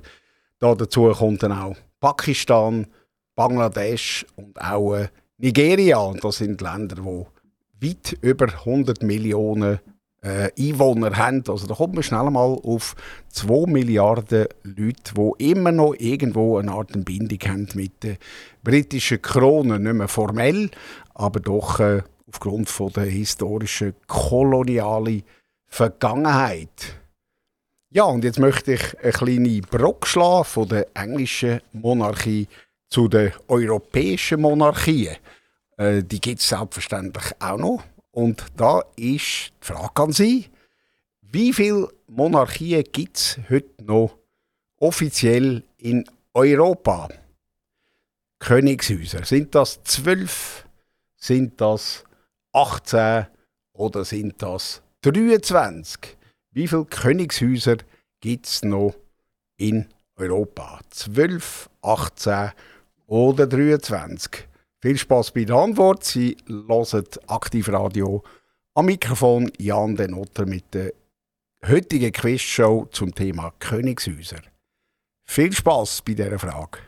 Da 0.61 0.77
dazu 0.77 1.11
kommt 1.11 1.43
dann 1.43 1.51
auch 1.51 1.77
Pakistan, 1.99 2.87
Bangladesch 3.35 4.25
und 4.37 4.61
auch 4.61 4.95
äh, 4.95 5.09
Nigeria. 5.37 5.99
Und 5.99 6.23
das 6.23 6.37
sind 6.37 6.61
Länder, 6.61 6.95
die 6.95 7.89
weit 7.89 8.17
über 8.21 8.47
100 8.47 9.03
Millionen 9.03 9.81
äh, 10.23 10.51
Einwohner 10.59 11.17
haben. 11.17 11.45
Also 11.49 11.67
da 11.67 11.75
kommt 11.75 11.95
man 11.95 12.03
schnell 12.03 12.31
mal 12.31 12.59
auf 12.63 12.97
2 13.31 13.71
Milliarden 13.71 14.47
Leute, 14.63 15.15
die 15.17 15.51
immer 15.51 15.73
noch 15.73 15.95
irgendwo 15.99 16.59
eine 16.59 16.73
Art 16.73 16.93
Bindung 17.05 17.39
haben 17.47 17.69
mit 17.75 18.03
der 18.03 18.17
britischen 18.63 19.23
Krone. 19.23 19.79
Nicht 19.79 19.95
mehr 19.95 20.09
formell, 20.09 20.71
aber 21.15 21.41
doch 21.41 21.81
äh, 21.81 22.03
aufgrund 22.29 22.69
von 22.69 22.93
der 22.93 23.05
historischen 23.05 23.95
kolonialen 24.07 25.23
Vergangenheit. 25.67 26.97
Ja, 27.91 28.05
und 28.05 28.23
jetzt 28.23 28.39
möchte 28.39 28.75
ich 28.75 28.99
eine 29.03 29.13
kleine 29.13 29.61
Brücke 29.63 30.07
schlagen 30.07 30.45
von 30.45 30.69
der 30.69 30.89
englischen 30.95 31.61
Monarchie 31.73 32.47
zu 32.89 33.09
der 33.09 33.33
europäischen 33.49 34.43
Monarchie. 34.43 35.11
Äh, 35.77 36.03
die 36.03 36.21
gibt 36.21 36.41
es 36.41 36.49
selbstverständlich 36.49 37.33
auch 37.39 37.57
noch. 37.57 37.83
Und 38.19 38.45
da 38.57 38.81
ist 38.97 39.53
die 39.53 39.53
Frage 39.61 40.03
an 40.03 40.11
Sie, 40.11 40.47
wie 41.23 41.53
viele 41.53 41.89
Monarchien 42.09 42.83
gibt 42.83 43.17
es 43.17 43.39
heute 43.49 43.85
noch 43.85 44.19
offiziell 44.79 45.63
in 45.77 46.05
Europa? 46.35 47.11
Königshäuser. 48.41 49.25
Sind 49.25 49.55
das 49.55 49.85
zwölf? 49.85 50.67
Sind 51.15 51.61
das 51.61 52.03
18? 52.53 53.29
Oder 53.75 54.05
sind 54.05 54.43
das 54.43 54.83
23? 55.03 56.17
Wie 56.51 56.67
viele 56.67 56.87
Königshäuser 56.87 57.77
gibt 58.21 58.47
es 58.47 58.65
noch 58.65 58.97
in 59.59 59.87
Europa? 60.17 60.81
12, 60.91 61.71
18 61.83 62.51
oder 63.07 63.47
23? 63.47 64.49
Viel 64.81 64.97
Spaß 64.97 65.33
bei 65.33 65.45
der 65.45 65.57
Antwort. 65.57 66.05
Sie 66.05 66.37
hören 66.47 67.05
Aktivradio 67.27 68.23
am 68.75 68.87
Mikrofon 68.87 69.51
Jan 69.59 69.97
Den 69.97 70.15
Otter 70.15 70.47
mit 70.47 70.73
der 70.73 70.93
heutigen 71.67 72.13
Quizshow 72.13 72.87
zum 72.93 73.13
Thema 73.13 73.53
Königshäuser. 73.59 74.43
Viel 75.25 75.53
Spaß 75.53 76.03
bei 76.03 76.15
dieser 76.15 76.39
Frage. 76.39 76.79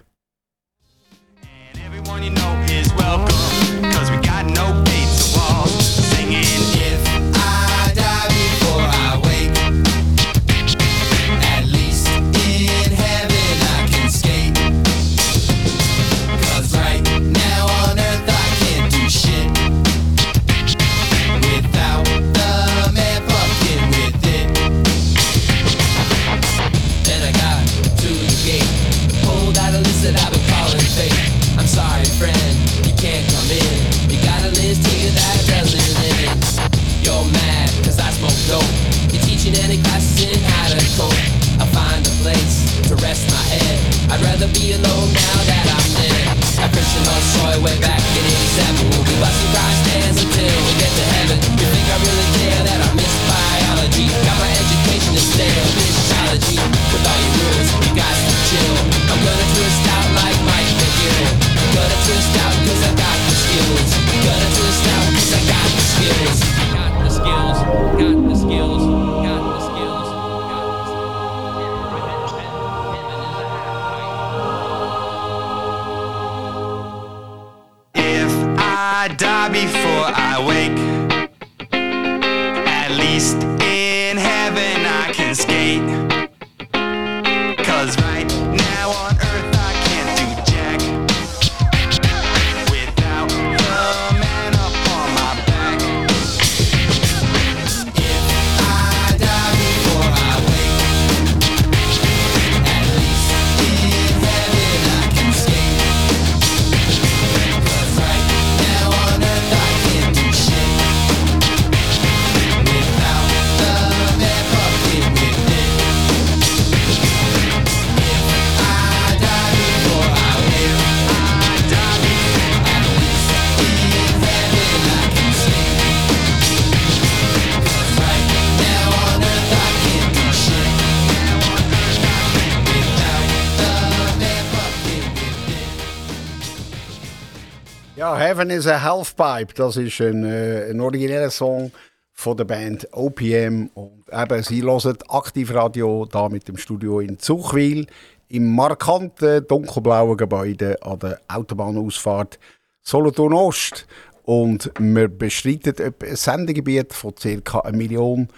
Heaven 138.40 138.57
is 138.57 138.66
a 138.66 138.81
Halfpipe. 138.81 139.53
Das 139.53 139.76
ist 139.76 140.00
ein, 140.00 140.24
äh, 140.24 140.70
ein 140.70 140.81
origineller 140.81 141.29
Song 141.29 141.70
von 142.14 142.38
der 142.38 142.46
Band 142.46 142.88
OPM. 142.90 143.68
Und 143.74 144.05
eben, 144.11 144.42
sie 144.42 144.62
hören 144.62 144.96
Aktivradio 145.09 146.07
da 146.11 146.26
mit 146.31 146.48
dem 146.48 146.57
Studio 146.57 147.00
in 147.00 147.18
Zuchwil 147.18 147.87
im 148.29 148.55
markanten 148.55 149.46
dunkelblauen 149.46 150.16
Gebäude 150.16 150.83
an 150.83 151.00
der 151.00 151.20
Autobahnausfahrt 151.29 152.38
Solothurn 152.81 153.35
Ost. 153.35 153.87
Und 154.22 154.72
wir 154.79 155.09
bestreiten 155.09 155.76
etwa 155.76 156.07
ein 156.07 156.16
Sendegebiet 156.16 156.94
von 156.94 157.12
ca. 157.44 157.59
1 157.59 157.76
Million 157.76 158.29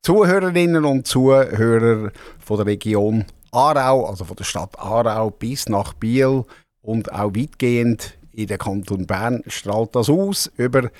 Zuhörerinnen 0.00 0.86
und 0.86 1.06
Zuhörer 1.06 2.10
von 2.38 2.56
der 2.56 2.64
Region 2.64 3.26
Aarau, 3.50 4.06
also 4.06 4.24
von 4.24 4.36
der 4.36 4.44
Stadt 4.44 4.78
Aarau 4.78 5.28
bis 5.28 5.68
nach 5.68 5.92
Biel 5.92 6.42
und 6.80 7.12
auch 7.12 7.34
weitgehend 7.34 8.16
in 8.32 8.46
den 8.46 8.58
Kanton 8.58 9.06
Bern 9.06 9.42
strahlt 9.46 9.94
das 9.94 10.08
aus 10.08 10.50
über, 10.56 10.90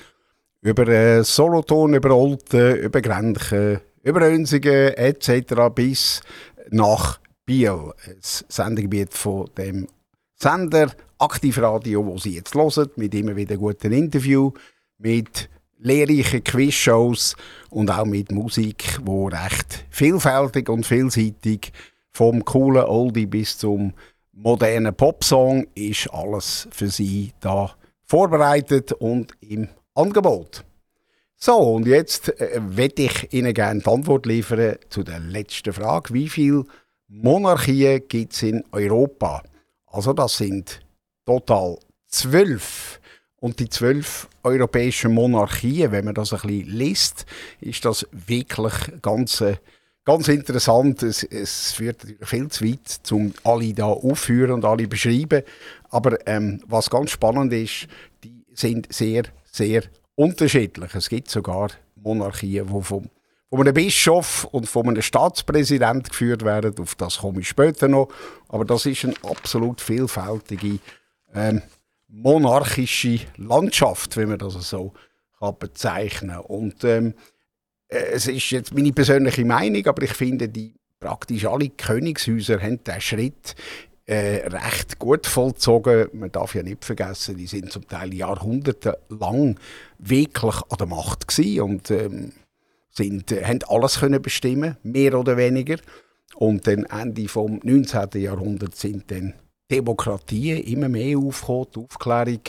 über 0.61 0.87
äh, 0.87 1.23
Solothurn, 1.23 1.93
über 1.93 2.15
Olten, 2.15 2.77
über 2.77 3.01
Grenchen, 3.01 3.79
über 4.03 4.21
Önsigen 4.21 4.93
etc. 4.93 5.73
bis 5.73 6.21
nach 6.69 7.19
Biel. 7.45 7.91
Das 8.15 8.45
Sendegebiet 8.47 9.13
von 9.13 9.49
dem 9.57 9.87
Sender 10.35 10.91
Aktivradio, 11.19 12.05
wo 12.05 12.17
Sie 12.17 12.35
jetzt 12.35 12.53
hören, 12.53 12.89
mit 12.97 13.15
immer 13.15 13.35
wieder 13.35 13.55
guten 13.55 13.93
Interview, 13.93 14.51
mit 14.97 15.49
lehrreichen 15.79 16.43
Quizshows 16.43 17.35
und 17.69 17.89
auch 17.91 18.05
mit 18.05 18.31
Musik, 18.31 18.99
wo 19.03 19.27
recht 19.27 19.85
vielfältig 19.89 20.69
und 20.69 20.85
vielseitig 20.85 21.71
vom 22.11 22.43
coolen 22.45 22.85
Oldie 22.85 23.25
bis 23.25 23.57
zum 23.57 23.93
modernen 24.33 24.93
Popsong 24.95 25.67
ist 25.75 26.07
alles 26.11 26.67
für 26.71 26.89
Sie 26.89 27.33
da 27.39 27.71
vorbereitet 28.03 28.91
und 28.91 29.33
im 29.41 29.69
Angebot. 29.95 30.65
So, 31.35 31.55
und 31.57 31.87
jetzt 31.87 32.29
äh, 32.39 32.59
werde 32.61 33.03
ich 33.03 33.33
Ihnen 33.33 33.53
gerne 33.53 33.81
die 33.81 33.89
Antwort 33.89 34.25
liefern 34.25 34.77
zu 34.89 35.03
der 35.03 35.19
letzten 35.19 35.73
Frage. 35.73 36.13
Wie 36.13 36.29
viele 36.29 36.63
Monarchien 37.07 38.01
gibt 38.07 38.33
es 38.33 38.43
in 38.43 38.63
Europa? 38.71 39.43
Also 39.87 40.13
das 40.13 40.37
sind 40.37 40.79
total 41.25 41.77
zwölf. 42.07 42.99
Und 43.35 43.59
die 43.59 43.67
zwölf 43.67 44.29
europäischen 44.43 45.13
Monarchien, 45.13 45.91
wenn 45.91 46.05
man 46.05 46.15
das 46.15 46.33
ein 46.33 46.39
bisschen 46.47 46.67
liest, 46.67 47.25
ist 47.59 47.83
das 47.83 48.07
wirklich 48.11 48.73
ganz, 49.01 49.41
äh, 49.41 49.57
ganz 50.05 50.27
interessant. 50.27 51.03
Es, 51.03 51.23
es 51.23 51.73
führt 51.73 52.05
viel 52.21 52.49
zu 52.49 52.65
weit, 52.65 52.99
um 53.11 53.33
alle 53.43 53.73
da 53.73 53.85
aufführen 53.85 54.51
und 54.51 54.65
alle 54.65 54.87
beschreiben. 54.87 55.43
Aber 55.89 56.17
ähm, 56.27 56.61
was 56.67 56.89
ganz 56.89 57.11
spannend 57.11 57.53
ist, 57.53 57.87
die 58.23 58.45
sind 58.53 58.91
sehr, 58.93 59.23
sehr 59.51 59.83
unterschiedlich. 60.15 60.93
Es 60.95 61.09
gibt 61.09 61.29
sogar 61.29 61.69
Monarchien, 61.95 62.67
die 62.67 62.81
vom, 62.81 63.09
von 63.49 63.59
einem 63.59 63.73
Bischof 63.73 64.45
und 64.45 64.67
von 64.67 64.87
einem 64.89 65.01
Staatspräsident 65.01 66.09
geführt 66.09 66.43
werden. 66.43 66.75
Auf 66.79 66.95
das 66.95 67.19
komme 67.19 67.41
ich 67.41 67.49
später 67.49 67.87
noch. 67.87 68.09
Aber 68.49 68.65
das 68.65 68.85
ist 68.85 69.05
eine 69.05 69.15
absolut 69.23 69.81
vielfältige 69.81 70.79
ähm, 71.33 71.61
monarchische 72.07 73.21
Landschaft, 73.37 74.17
wenn 74.17 74.29
man 74.29 74.37
das 74.37 74.53
so 74.53 74.93
kann 75.39 75.57
bezeichnen 75.59 76.37
äh, 76.39 77.13
es 77.87 78.27
ist 78.27 78.49
jetzt 78.51 78.73
meine 78.73 78.91
persönliche 78.91 79.45
Meinung, 79.45 79.85
aber 79.85 80.03
ich 80.03 80.13
finde, 80.13 80.49
die 80.49 80.75
praktisch 80.99 81.45
alle 81.45 81.69
Königshäuser 81.69 82.61
haben 82.61 82.83
diesen 82.83 83.01
Schritt 83.01 83.55
äh, 84.05 84.47
recht 84.47 84.99
gut 84.99 85.27
vollzogen. 85.27 86.07
Man 86.13 86.31
darf 86.31 86.55
ja 86.55 86.63
nicht 86.63 86.85
vergessen, 86.85 87.37
die 87.37 87.47
sind 87.47 87.71
zum 87.71 87.87
Teil 87.87 88.13
jahrhundertelang 88.13 89.59
wirklich 89.97 90.55
an 90.55 90.77
der 90.77 90.87
Macht 90.87 91.27
gewesen 91.27 91.61
und 91.61 91.91
ähm, 91.91 92.31
sind, 92.89 93.31
äh, 93.31 93.45
haben 93.45 93.59
alles 93.67 93.99
können 93.99 94.21
bestimmen, 94.21 94.77
mehr 94.83 95.17
oder 95.17 95.37
weniger. 95.37 95.77
Und 96.35 96.67
dann 96.67 96.85
Ende 96.85 97.27
vom 97.27 97.59
19. 97.63 98.21
Jahrhundert 98.21 98.75
sind 98.75 99.11
dann 99.11 99.33
Demokratien 99.69 100.63
immer 100.63 100.89
mehr 100.89 101.17
aufgekommen, 101.17 101.67
die 101.75 101.79
Aufklärung 101.79 102.41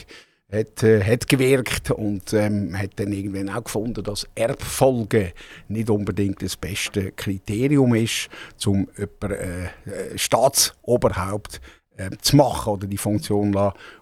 hat, 0.54 0.82
äh, 0.82 1.02
hat 1.02 1.28
gewirkt 1.28 1.90
und 1.90 2.32
ähm, 2.32 2.78
hat 2.78 2.92
dann 2.96 3.12
irgendwann 3.12 3.48
auch 3.48 3.64
gefunden, 3.64 4.02
dass 4.02 4.26
Erbfolge 4.34 5.32
nicht 5.68 5.90
unbedingt 5.90 6.42
das 6.42 6.56
beste 6.56 7.12
Kriterium 7.12 7.94
ist, 7.94 8.28
um 8.66 8.88
jemand, 8.96 9.40
äh, 9.40 9.64
äh, 9.64 10.18
Staatsoberhaupt 10.18 11.60
äh, 11.96 12.10
zu 12.20 12.36
machen 12.36 12.74
oder 12.74 12.86
die 12.86 12.98
Funktion 12.98 13.54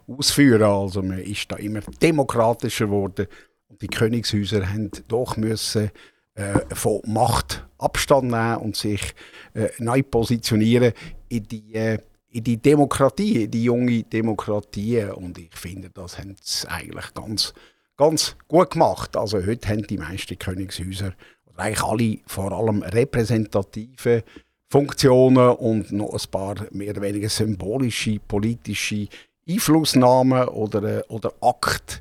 ausführen. 0.07 0.62
Also 0.62 1.03
man 1.03 1.19
ist 1.19 1.51
da 1.51 1.57
immer 1.57 1.81
demokratischer 2.01 2.87
geworden 2.87 3.27
und 3.69 3.83
die 3.83 3.88
Königshäuser 3.88 4.69
haben 4.69 4.91
doch 5.09 5.37
müssen 5.37 5.91
äh, 6.35 6.75
von 6.75 7.01
Macht 7.07 7.67
Abstand 7.79 8.31
nehmen 8.31 8.57
und 8.59 8.77
sich 8.77 9.15
äh, 9.55 9.69
neu 9.79 10.03
positionieren 10.03 10.93
in 11.29 11.43
die 11.45 11.99
in 12.33 12.45
die 12.45 12.57
Demokratie, 12.57 13.45
in 13.45 13.51
die 13.51 13.64
junge 13.64 14.03
Demokratie. 14.05 15.05
Und 15.05 15.38
ich 15.38 15.55
finde, 15.55 15.90
das 15.90 16.18
haben 16.18 16.35
sie 16.40 16.68
eigentlich 16.68 17.14
ganz, 17.14 17.53
ganz 17.97 18.37
gut 18.49 18.71
gemacht. 18.71 19.16
Also 19.16 19.45
heute 19.45 19.68
haben 19.68 19.87
die 19.87 19.99
meisten 19.99 20.38
Königshäuser, 20.38 21.14
eigentlich 21.57 21.83
alle, 21.83 22.18
vor 22.27 22.53
allem 22.53 22.83
repräsentative 22.83 24.25
Funktionen 24.71 25.51
und 25.51 25.92
noch 25.92 26.14
ein 26.14 26.31
paar 26.31 26.55
mehr 26.71 26.90
oder 26.90 27.03
weniger 27.03 27.29
symbolische, 27.29 28.18
politische 28.21 29.07
Einflussnahmen 29.47 30.49
oder, 30.49 30.83
äh, 30.83 31.03
oder 31.09 31.33
Akt, 31.42 32.01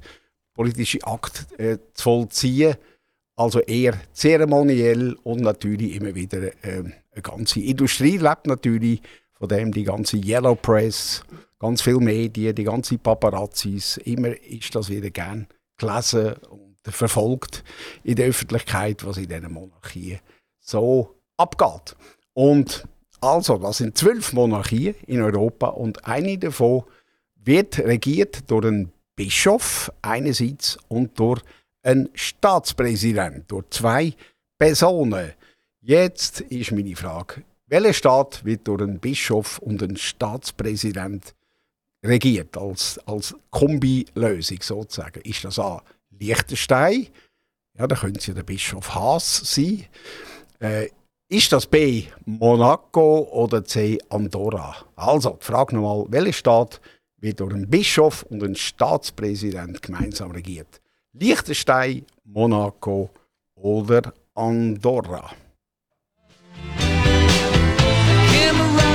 politische 0.53 1.03
Akt 1.03 1.47
äh, 1.59 1.77
zu 1.93 2.03
vollziehen. 2.03 2.75
Also 3.35 3.59
eher 3.59 3.99
zeremoniell 4.13 5.17
und 5.23 5.41
natürlich 5.41 5.95
immer 5.95 6.15
wieder 6.15 6.43
äh, 6.63 6.83
eine 7.11 7.21
ganze 7.21 7.59
Industrie 7.59 8.17
lebt 8.17 8.47
natürlich 8.47 9.01
von 9.41 9.49
dem 9.49 9.71
die 9.71 9.85
ganze 9.85 10.17
Yellow 10.17 10.53
Press, 10.53 11.23
ganz 11.57 11.81
viele 11.81 11.99
Medien, 11.99 12.53
die 12.53 12.63
ganze 12.63 12.99
Paparazzis, 12.99 13.97
immer 13.97 14.39
ist 14.43 14.75
das 14.75 14.87
wieder 14.87 15.09
gern 15.09 15.47
gelesen 15.77 16.35
und 16.51 16.77
verfolgt 16.83 17.63
in 18.03 18.17
der 18.17 18.27
Öffentlichkeit, 18.27 19.03
was 19.03 19.17
in 19.17 19.27
diesen 19.27 19.51
Monarchien 19.51 20.19
so 20.59 21.15
abgeht. 21.37 21.95
Und 22.33 22.87
also, 23.19 23.57
das 23.57 23.77
sind 23.77 23.97
zwölf 23.97 24.31
Monarchien 24.31 24.93
in 25.07 25.23
Europa 25.23 25.69
und 25.69 26.05
eine 26.05 26.37
davon 26.37 26.83
wird 27.33 27.79
regiert 27.79 28.43
durch 28.51 28.67
einen 28.67 28.91
Bischof 29.15 29.91
einerseits 30.03 30.77
und 30.87 31.17
durch 31.17 31.41
einen 31.81 32.09
Staatspräsident, 32.13 33.51
durch 33.51 33.71
zwei 33.71 34.13
Personen. 34.59 35.31
Jetzt 35.79 36.41
ist 36.41 36.71
meine 36.71 36.95
Frage, 36.95 37.43
welcher 37.71 37.93
Staat 37.93 38.43
wird 38.43 38.67
durch 38.67 38.81
einen 38.81 38.99
Bischof 38.99 39.57
und 39.59 39.81
einen 39.81 39.95
Staatspräsident 39.95 41.33
regiert, 42.05 42.57
als, 42.57 42.99
als 43.05 43.33
Kombilösung 43.49 44.57
sozusagen? 44.61 45.21
Ist 45.21 45.45
das 45.45 45.57
A. 45.57 45.81
Liechtenstein? 46.19 47.07
Ja, 47.79 47.87
da 47.87 47.95
könnte 47.95 48.19
es 48.19 48.27
ja 48.27 48.33
der 48.33 48.43
Bischof 48.43 48.93
Haas 48.93 49.55
sein. 49.55 49.85
Äh, 50.59 50.89
ist 51.29 51.53
das 51.53 51.65
B. 51.65 52.03
Monaco 52.25 53.29
oder 53.31 53.63
C. 53.63 53.97
Andorra? 54.09 54.75
Also, 54.97 55.37
die 55.41 55.45
Frage 55.45 55.75
nochmal, 55.75 56.05
welcher 56.09 56.33
Staat 56.33 56.81
wird 57.21 57.39
durch 57.39 57.53
einen 57.53 57.69
Bischof 57.69 58.23
und 58.23 58.43
einen 58.43 58.57
Staatspräsident 58.57 59.81
gemeinsam 59.81 60.31
regiert? 60.31 60.81
Liechtenstein, 61.13 62.05
Monaco 62.25 63.09
oder 63.55 64.13
Andorra? 64.35 65.31
around 68.59 68.90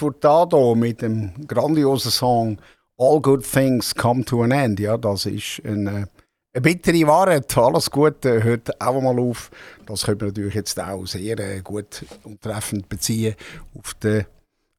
Furtado 0.00 0.74
mit 0.74 1.02
dem 1.02 1.30
grandiosen 1.46 2.10
Song 2.10 2.58
All 2.96 3.20
Good 3.20 3.44
Things 3.44 3.94
Come 3.94 4.24
to 4.24 4.42
an 4.42 4.50
End. 4.50 4.80
Ja, 4.80 4.96
das 4.96 5.26
ist 5.26 5.60
eine, 5.62 6.08
eine 6.54 6.62
bittere 6.62 7.06
Wahrheit. 7.06 7.54
Alles 7.58 7.90
Gute 7.90 8.42
hört 8.42 8.80
auch 8.80 8.98
mal 9.02 9.18
auf. 9.18 9.50
Das 9.84 10.04
können 10.04 10.18
wir 10.22 10.28
natürlich 10.28 10.54
jetzt 10.54 10.80
auch 10.80 11.04
sehr 11.04 11.38
äh, 11.38 11.60
gut 11.60 12.06
und 12.24 12.40
treffend 12.40 12.88
beziehen 12.88 13.34
auf, 13.78 13.92
den, 13.92 14.24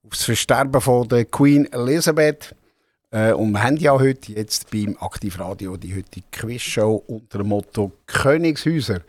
auf 0.04 0.10
das 0.10 0.24
Versterben 0.24 0.82
von 0.82 1.08
der 1.08 1.26
Queen 1.26 1.72
Elizabeth. 1.72 2.56
Äh, 3.12 3.34
und 3.34 3.52
wir 3.52 3.62
haben 3.62 3.78
ja 3.78 3.92
heute 3.92 4.32
jetzt 4.32 4.72
beim 4.72 4.98
Aktivradio 5.00 5.78
die 5.78 5.98
heutige 5.98 6.26
Quizshow 6.32 7.04
unter 7.06 7.38
dem 7.38 7.50
Motto 7.50 7.92
Königshäuser. 8.08 9.02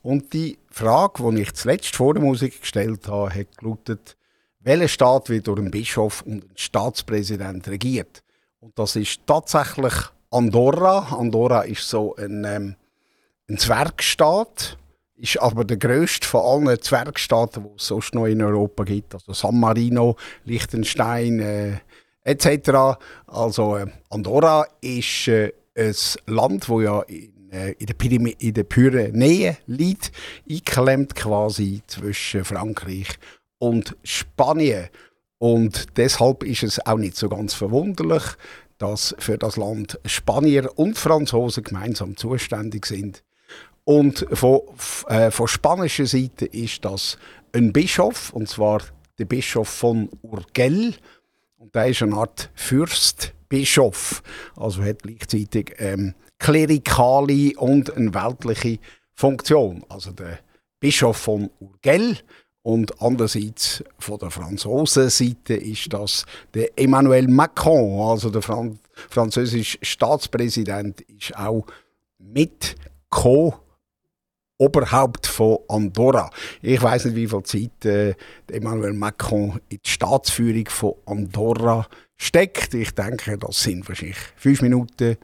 Und 0.00 0.32
die 0.32 0.56
Frage, 0.70 1.30
die 1.30 1.42
ich 1.42 1.52
zuletzt 1.52 1.94
vor 1.94 2.14
der 2.14 2.22
Musik 2.22 2.62
gestellt 2.62 3.06
habe, 3.06 3.34
hat 3.34 3.58
gelautet, 3.58 4.16
welcher 4.60 4.88
Staat 4.88 5.30
wird 5.30 5.46
durch 5.46 5.58
einen 5.58 5.70
Bischof 5.70 6.22
und 6.22 6.44
einen 6.44 6.52
Staatspräsident 6.56 7.68
regiert? 7.68 8.22
Und 8.60 8.78
das 8.78 8.96
ist 8.96 9.20
tatsächlich 9.26 9.94
Andorra. 10.30 11.16
Andorra 11.16 11.62
ist 11.62 11.88
so 11.88 12.16
ein, 12.16 12.44
ähm, 12.44 12.76
ein 13.48 13.58
Zwergstaat, 13.58 14.76
ist 15.16 15.40
aber 15.40 15.64
der 15.64 15.76
grösste 15.76 16.26
von 16.26 16.68
allen 16.68 16.80
Zwergstaaten, 16.80 17.64
die 17.64 17.70
es 17.76 17.86
sonst 17.86 18.14
noch 18.14 18.26
in 18.26 18.42
Europa 18.42 18.84
gibt. 18.84 19.14
Also 19.14 19.32
San 19.32 19.58
Marino, 19.58 20.16
Liechtenstein, 20.44 21.40
äh, 21.40 21.78
etc. 22.24 22.98
Also 23.26 23.76
äh, 23.76 23.86
Andorra 24.10 24.66
ist 24.80 25.28
äh, 25.28 25.52
ein 25.76 25.94
Land, 26.26 26.68
wo 26.68 26.80
ja 26.80 27.00
in, 27.02 27.50
äh, 27.50 27.72
in, 27.72 28.54
der 28.54 28.64
Pyrenäen 28.64 29.56
liegt, 29.66 30.12
eingeklemmt 30.48 31.14
quasi 31.14 31.82
zwischen 31.86 32.44
Frankreich 32.44 33.18
und 33.58 33.96
Spanien. 34.02 34.88
Und 35.38 35.96
deshalb 35.96 36.42
ist 36.42 36.62
es 36.62 36.84
auch 36.84 36.98
nicht 36.98 37.16
so 37.16 37.28
ganz 37.28 37.54
verwunderlich, 37.54 38.22
dass 38.78 39.14
für 39.18 39.38
das 39.38 39.56
Land 39.56 39.98
Spanier 40.04 40.70
und 40.76 40.96
Franzosen 40.96 41.64
gemeinsam 41.64 42.16
zuständig 42.16 42.86
sind. 42.86 43.22
Und 43.84 44.26
von, 44.32 44.60
äh, 45.08 45.30
von 45.30 45.48
spanischer 45.48 46.06
Seite 46.06 46.46
ist 46.46 46.84
das 46.84 47.18
ein 47.52 47.72
Bischof, 47.72 48.32
und 48.32 48.48
zwar 48.48 48.82
der 49.18 49.24
Bischof 49.24 49.68
von 49.68 50.10
Urgell. 50.22 50.94
Und 51.56 51.74
der 51.74 51.86
ist 51.88 52.02
eine 52.02 52.14
Art 52.14 52.50
Fürstbischof, 52.54 54.22
also 54.56 54.82
hat 54.82 55.02
gleichzeitig 55.02 55.74
ähm, 55.78 56.14
klerikale 56.38 57.52
und 57.56 57.96
eine 57.96 58.14
weltliche 58.14 58.78
Funktion. 59.14 59.84
Also 59.88 60.12
der 60.12 60.38
Bischof 60.78 61.16
von 61.16 61.50
Urgell 61.58 62.18
und 62.68 63.00
andererseits 63.00 63.82
von 63.98 64.18
der 64.18 64.30
Franzosenseite 64.30 65.54
ist 65.54 65.90
das 65.90 66.26
der 66.52 66.68
Emmanuel 66.78 67.26
Macron, 67.26 67.98
also 68.10 68.28
der 68.28 68.42
Fran 68.42 68.78
französische 69.08 69.78
Staatspräsident, 69.80 71.00
ist 71.00 71.34
auch 71.34 71.64
mit 72.18 72.76
Co 73.08 73.54
Oberhaupt 74.58 75.26
von 75.26 75.60
Andorra. 75.68 76.28
Ich 76.60 76.82
weiß 76.82 77.06
nicht, 77.06 77.16
wie 77.16 77.28
viel 77.28 77.42
Zeit 77.44 77.84
äh, 77.86 78.14
Emmanuel 78.52 78.92
Macron 78.92 79.58
in 79.70 79.78
die 79.82 79.88
Staatsführung 79.88 80.66
von 80.66 80.94
Andorra 81.06 81.86
steckt. 82.18 82.74
Ich 82.74 82.90
denke, 82.90 83.38
das 83.38 83.62
sind 83.62 83.88
wahrscheinlich 83.88 84.18
fünf 84.36 84.60
Minuten 84.60 85.16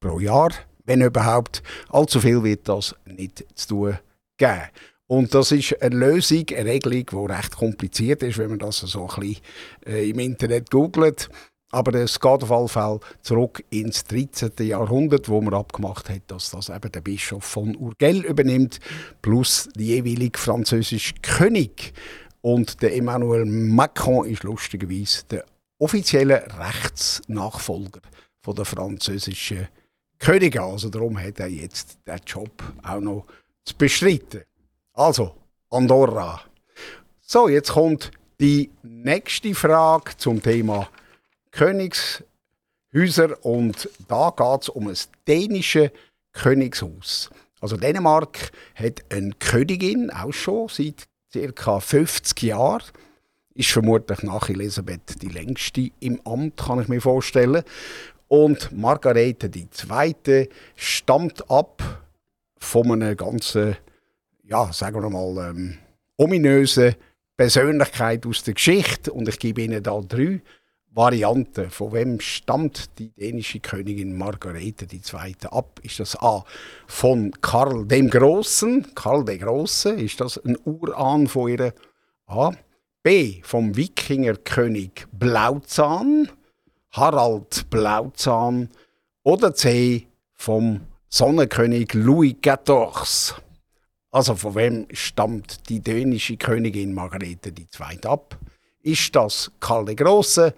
pro 0.00 0.18
Jahr, 0.18 0.50
wenn 0.86 1.02
überhaupt. 1.02 1.62
Allzu 1.90 2.18
viel 2.18 2.42
wird 2.42 2.68
das 2.68 2.96
nicht 3.04 3.44
zu 3.54 3.68
tun 3.68 3.98
geben. 4.38 4.70
Und 5.10 5.34
das 5.34 5.50
ist 5.50 5.82
eine 5.82 5.96
Lösung, 5.96 6.44
eine 6.56 6.70
Regelung, 6.70 7.04
die 7.26 7.32
recht 7.32 7.56
kompliziert 7.56 8.22
ist, 8.22 8.38
wenn 8.38 8.50
man 8.50 8.60
das 8.60 8.76
so 8.78 9.08
ein 9.08 9.20
bisschen 9.20 9.42
äh, 9.84 10.08
im 10.08 10.20
Internet 10.20 10.70
googelt. 10.70 11.28
Aber 11.72 11.92
es 11.98 12.20
geht 12.20 12.44
auf 12.44 12.52
alle 12.52 12.68
Fälle 12.68 13.00
zurück 13.20 13.64
ins 13.70 14.04
13. 14.04 14.52
Jahrhundert, 14.60 15.28
wo 15.28 15.40
man 15.40 15.54
abgemacht 15.54 16.08
hat, 16.08 16.22
dass 16.28 16.52
das 16.52 16.68
eben 16.68 16.92
der 16.92 17.00
Bischof 17.00 17.42
von 17.42 17.74
Urgell 17.74 18.24
übernimmt, 18.24 18.78
plus 19.20 19.68
die 19.74 19.88
jeweilige 19.88 20.38
französische 20.38 21.14
König. 21.22 21.92
Und 22.40 22.80
der 22.80 22.94
Emmanuel 22.94 23.46
Macron 23.46 24.28
ist 24.28 24.44
lustigerweise 24.44 25.24
der 25.28 25.44
offizielle 25.80 26.46
Rechtsnachfolger 26.56 28.02
von 28.44 28.54
der 28.54 28.64
französischen 28.64 29.66
Könige. 30.20 30.62
Also 30.62 30.88
darum 30.88 31.18
hat 31.20 31.40
er 31.40 31.48
jetzt 31.48 31.98
den 32.06 32.20
Job 32.24 32.62
auch 32.84 33.00
noch 33.00 33.26
zu 33.64 33.74
bestreiten. 33.76 34.42
Also, 34.92 35.34
Andorra. 35.70 36.42
So, 37.20 37.48
jetzt 37.48 37.72
kommt 37.72 38.10
die 38.40 38.70
nächste 38.82 39.54
Frage 39.54 40.16
zum 40.16 40.42
Thema 40.42 40.88
Königshäuser 41.52 43.44
und 43.44 43.88
da 44.08 44.32
geht 44.36 44.62
es 44.62 44.68
um 44.68 44.88
ein 44.88 44.96
dänisches 45.26 45.90
Königshaus. 46.32 47.30
Also 47.60 47.76
Dänemark 47.76 48.52
hat 48.74 49.04
eine 49.10 49.32
Königin, 49.38 50.10
auch 50.10 50.32
schon 50.32 50.68
seit 50.68 51.06
ca. 51.54 51.80
50 51.80 52.42
Jahren. 52.42 52.82
Ist 53.54 53.70
vermutlich 53.70 54.22
nach 54.22 54.48
Elisabeth 54.48 55.22
die 55.22 55.28
längste 55.28 55.90
im 56.00 56.20
Amt, 56.24 56.56
kann 56.56 56.80
ich 56.80 56.88
mir 56.88 57.00
vorstellen. 57.00 57.62
Und 58.28 58.72
Margarete 58.72 59.50
II. 59.54 60.48
stammt 60.76 61.50
ab 61.50 62.02
von 62.56 62.92
einer 62.92 63.14
ganzen, 63.16 63.76
ja, 64.50 64.72
sagen 64.72 65.00
wir 65.00 65.10
mal, 65.10 65.50
ähm, 65.50 65.78
ominösen 66.16 66.96
Persönlichkeit 67.36 68.26
aus 68.26 68.42
der 68.42 68.54
Geschichte. 68.54 69.12
Und 69.12 69.28
ich 69.28 69.38
gebe 69.38 69.62
Ihnen 69.62 69.82
da 69.82 70.00
drei 70.00 70.42
Varianten. 70.90 71.70
Von 71.70 71.92
wem 71.92 72.20
stammt 72.20 72.98
die 72.98 73.10
dänische 73.10 73.60
Königin 73.60 74.18
Margarete 74.18 74.86
II. 74.92 75.36
ab? 75.50 75.78
Ist 75.82 76.00
das 76.00 76.20
A. 76.20 76.44
von 76.88 77.30
Karl 77.40 77.86
dem 77.86 78.10
Großen? 78.10 78.92
Karl 78.96 79.24
der 79.24 79.38
Große, 79.38 79.90
ist 79.90 80.20
das 80.20 80.36
ein 80.44 80.58
Urahn 80.64 81.28
von 81.28 81.48
ihr? 81.48 81.72
A. 82.26 82.52
B. 83.02 83.40
vom 83.42 83.76
Wikingerkönig 83.76 85.06
Blauzahn, 85.12 86.28
Harald 86.90 87.70
Blauzahn. 87.70 88.68
Oder 89.22 89.54
C. 89.54 90.08
vom 90.34 90.80
Sonnenkönig 91.08 91.94
Louis 91.94 92.34
XIV. 92.42 93.40
Also 94.10 94.34
von 94.34 94.54
wem 94.54 94.86
stammt 94.92 95.68
die 95.68 95.80
dänische 95.80 96.36
Königin 96.36 96.92
Margarete 96.92 97.50
II. 97.50 98.04
ab? 98.04 98.38
Ist 98.82 99.14
das 99.14 99.50
Karl 99.60 99.84
der 99.84 99.94
Große? 99.94 100.54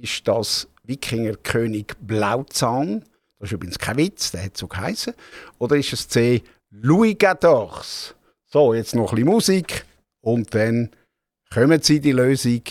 ist 0.00 0.26
das 0.26 0.68
Wikingerkönig 0.84 1.94
Blauzahn. 2.00 3.04
Das 3.38 3.48
ist 3.48 3.52
übrigens 3.52 3.78
kein 3.78 3.96
Witz, 3.96 4.32
der 4.32 4.44
hat 4.44 4.56
so 4.56 4.66
geheißen. 4.66 5.14
Oder 5.58 5.76
ist 5.76 5.92
es 5.92 6.08
C. 6.08 6.42
Louis 6.70 7.16
XIV? 7.18 8.14
So, 8.46 8.74
jetzt 8.74 8.94
noch 8.94 9.12
ein 9.12 9.16
bisschen 9.16 9.28
Musik 9.28 9.84
und 10.20 10.54
dann 10.54 10.90
kommen 11.52 11.80
Sie 11.82 12.00
die 12.00 12.12
Lösung 12.12 12.62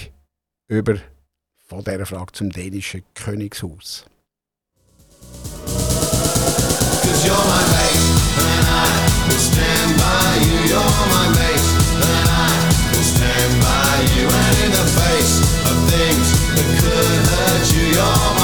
über 0.67 0.97
von 1.67 1.83
dieser 1.83 2.05
Frage 2.05 2.31
zum 2.33 2.49
dänischen 2.49 3.03
Königshaus. 3.13 4.05
Cause 7.01 7.27
you're 7.27 7.45
my 7.45 7.63
mate, 7.71 7.97
and 8.37 9.07
I 9.07 9.10
face 15.21 15.39
of 15.69 15.77
things 15.89 16.27
that 16.55 16.69
could 16.81 17.21
hurt 17.31 17.65
you. 17.75 17.85
You're 17.95 18.40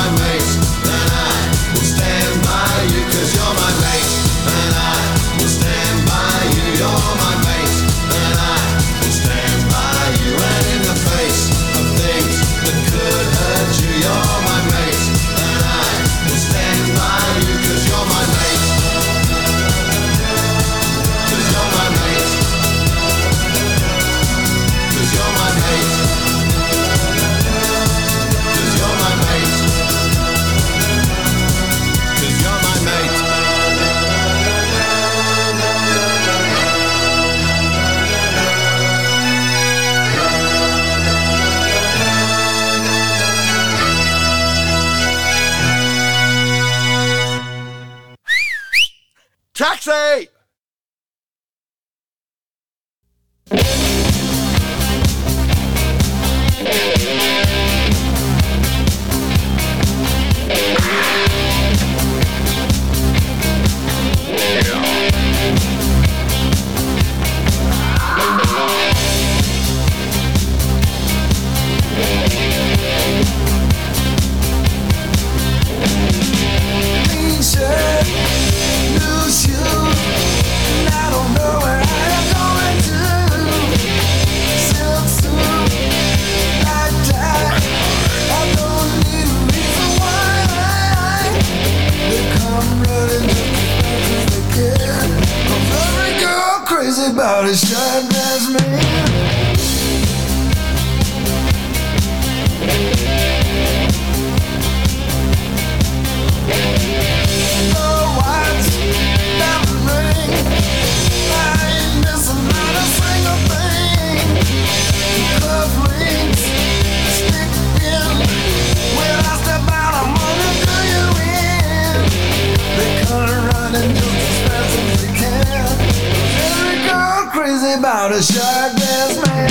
crazy 127.58 127.74
about 127.80 128.12
a 128.12 128.22
shark 128.22 128.76
dress 128.76 129.26
man. 129.26 129.49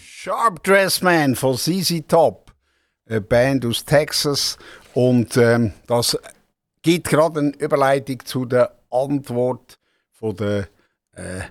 Sharp 0.00 0.62
Dress 0.62 1.02
Man 1.02 1.34
von 1.34 1.56
ZZ 1.56 2.06
Top, 2.06 2.52
eine 3.08 3.20
Band 3.20 3.64
aus 3.64 3.84
Texas. 3.84 4.58
Und 4.94 5.36
ähm, 5.36 5.72
das 5.86 6.18
gibt 6.92 7.08
gerade 7.08 7.40
eine 7.40 7.52
Überleitung 7.58 8.24
zu 8.24 8.46
der 8.46 8.72
Antwort 8.90 9.78
von 10.10 10.34
der 10.36 10.68
äh, 11.12 11.42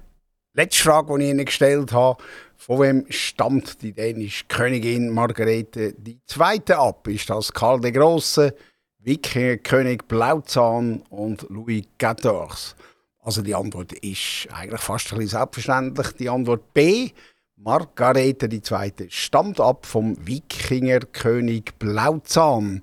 letzten 0.54 0.82
Frage, 0.82 1.16
die 1.16 1.26
ich 1.26 1.30
Ihnen 1.30 1.46
gestellt 1.46 1.92
habe. 1.92 2.24
Von 2.56 2.80
wem 2.82 3.06
stammt 3.10 3.84
die 3.84 3.94
dänische 3.94 4.46
Königin 4.48 5.14
Margarete 5.14 5.94
II. 6.04 6.74
ab? 6.74 7.08
Ist 7.08 7.30
das 7.30 7.54
Karl 7.54 7.80
der 7.82 7.92
Große, 7.92 8.56
Wikingerkönig 8.98 10.06
Blauzahn 10.08 11.04
und 11.12 11.48
Louis 11.50 11.86
XIV? 12.00 12.76
Also 13.20 13.44
die 13.44 13.54
Antwort 13.54 13.94
ist 13.94 14.48
eigentlich 14.52 14.82
fast 14.82 15.14
ein 15.14 15.20
bisschen 15.20 15.38
selbstverständlich. 15.40 16.14
Die 16.14 16.30
Antwort 16.30 16.74
B. 16.74 17.12
Margarete 17.60 18.48
II. 18.48 19.08
stammt 19.10 19.60
ab 19.60 19.88
vom 19.88 20.16
Wikingerkönig 20.28 21.74
Blauzahn. 21.80 22.82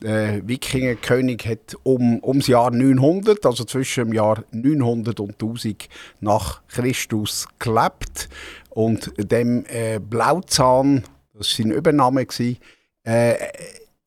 Der 0.00 0.48
Wikingerkönig 0.48 1.46
hat 1.46 1.76
um, 1.82 2.24
ums 2.24 2.46
Jahr 2.46 2.70
900, 2.70 3.44
also 3.44 3.64
zwischen 3.64 4.06
dem 4.06 4.14
Jahr 4.14 4.42
900 4.50 5.20
und 5.20 5.32
1000 5.32 5.88
nach 6.20 6.66
Christus 6.68 7.46
gelebt. 7.58 8.30
Und 8.70 9.12
dem 9.18 9.66
äh, 9.66 10.00
Blauzahn, 10.00 11.04
das 11.34 11.58
war 11.58 11.64
sein 11.64 11.70
Übername, 11.72 12.26
äh, 13.04 13.34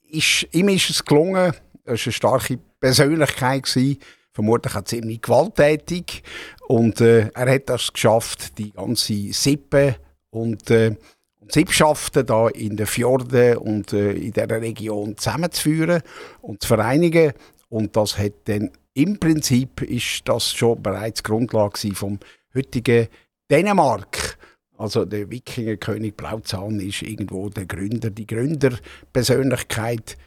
ist, 0.10 0.48
ihm 0.52 0.70
ist 0.70 0.90
es 0.90 1.06
gelungen, 1.06 1.36
er 1.36 1.54
war 1.54 1.54
eine 1.86 1.98
starke 1.98 2.58
Persönlichkeit, 2.80 3.64
gewesen, 3.64 4.00
vermutlich 4.34 4.76
auch 4.76 4.84
ziemlich 4.84 5.22
gewalttätig. 5.22 6.24
Und 6.68 7.02
äh, 7.02 7.30
er 7.36 7.54
hat 7.54 7.70
das 7.70 7.94
geschafft, 7.94 8.58
die 8.58 8.72
ganze 8.72 9.32
Sippe 9.32 9.98
und, 10.30 10.70
äh, 10.70 10.96
und 11.40 11.52
Sippschaften 11.52 12.26
da 12.26 12.48
in 12.50 12.78
den 12.78 12.88
Fjorden 12.88 13.58
und 13.58 13.94
äh, 13.94 14.12
in 14.12 14.34
dieser 14.34 14.62
Region 14.62 15.18
zusammenzuführen 15.18 16.02
und 16.42 16.62
zu 16.62 16.68
vereinigen. 16.68 17.34
Und 17.70 17.96
das 17.96 18.18
hat 18.18 18.34
dann 18.46 18.72
im 18.94 19.20
Prinzip 19.20 19.84
ist 19.84 20.24
das 20.26 20.52
schon 20.52 20.82
bereits 20.82 21.22
Grundlage 21.22 21.94
vom 21.94 22.20
heutigen 22.56 23.08
Dänemark. 23.52 24.40
Also 24.78 25.06
der 25.06 25.30
Wikingerkönig 25.30 26.16
Blauzahn 26.16 26.80
ist 26.80 27.04
irgendwo 27.04 27.50
der 27.50 27.66
Gründer, 27.66 28.10
die 28.10 28.26
Gründerpersönlichkeit 28.26 30.18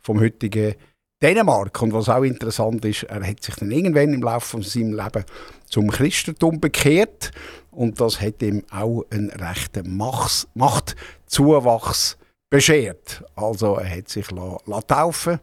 vom 0.00 0.20
heutigen 0.20 0.74
Dänemark. 1.22 1.82
Und 1.82 1.92
was 1.92 2.08
auch 2.08 2.22
interessant 2.22 2.84
ist, 2.84 3.02
er 3.04 3.26
hat 3.26 3.42
sich 3.42 3.54
dann 3.56 3.70
irgendwann 3.70 4.12
im 4.12 4.22
Laufe 4.22 4.46
von 4.46 4.62
seinem 4.62 4.94
Leben 4.94 5.24
zum 5.66 5.90
Christentum 5.90 6.60
bekehrt 6.60 7.30
und 7.78 8.00
das 8.00 8.20
hat 8.20 8.42
ihm 8.42 8.64
auch 8.72 9.04
einen 9.10 9.30
rechten 9.30 9.96
Machs 9.96 10.48
Machtzuwachs 10.54 12.18
beschert. 12.50 13.22
Also 13.36 13.76
er 13.76 13.98
hat 13.98 14.08
sich 14.08 14.28
la, 14.32 14.58
la 14.66 14.80
taufen 14.80 15.38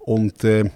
und 0.00 0.42
äh, 0.42 0.68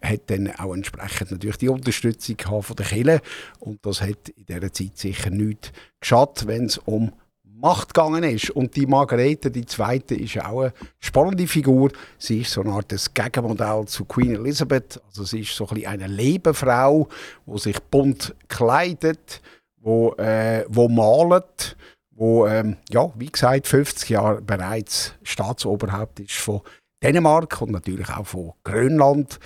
hat 0.00 0.20
dann 0.28 0.52
auch 0.52 0.72
entsprechend 0.72 1.32
natürlich 1.32 1.56
die 1.56 1.68
Unterstützung 1.68 2.36
von 2.62 2.76
der 2.76 2.86
Kirche 2.86 3.20
und 3.58 3.84
das 3.84 4.02
hat 4.02 4.28
in 4.28 4.46
dieser 4.46 4.72
Zeit 4.72 4.96
sicher 4.96 5.30
nichts 5.30 5.72
geschadet, 6.00 6.46
wenn 6.46 6.66
es 6.66 6.78
um 6.78 7.12
Macht 7.44 7.92
gegangen 7.94 8.22
ist. 8.22 8.50
Und 8.50 8.74
die 8.76 8.86
Margarete, 8.86 9.50
die 9.50 9.66
zweite, 9.66 10.14
ist 10.14 10.40
auch 10.40 10.62
eine 10.62 10.72
spannende 11.00 11.46
Figur. 11.46 11.90
Sie 12.18 12.40
ist 12.40 12.52
so 12.52 12.60
eine 12.60 12.72
Art 12.72 12.90
des 12.90 13.12
Gegenmodell 13.14 13.84
zu 13.86 14.04
Queen 14.04 14.34
Elizabeth. 14.34 15.00
Also 15.06 15.22
sie 15.24 15.40
ist 15.40 15.54
so 15.54 15.68
ein 15.68 15.74
bisschen 15.74 15.90
eine 15.90 16.06
Lebenfrau, 16.08 17.08
die 17.46 17.58
sich 17.58 17.80
bunt 17.82 18.34
kleidet, 18.48 19.40
wo, 19.82 20.12
äh, 20.14 20.64
wo 20.68 20.88
malt, 20.88 21.76
wo, 22.12 22.46
ähm, 22.46 22.76
ja, 22.90 23.12
wie 23.16 23.30
gesagt, 23.30 23.66
50 23.66 24.10
Jahre 24.10 24.40
bereits 24.40 25.14
Staatsoberhaupt 25.22 26.20
ist 26.20 26.36
von 26.36 26.60
Dänemark 27.02 27.60
und 27.60 27.72
natürlich 27.72 28.08
auch 28.10 28.26
von 28.26 28.52
Grönland. 28.62 29.40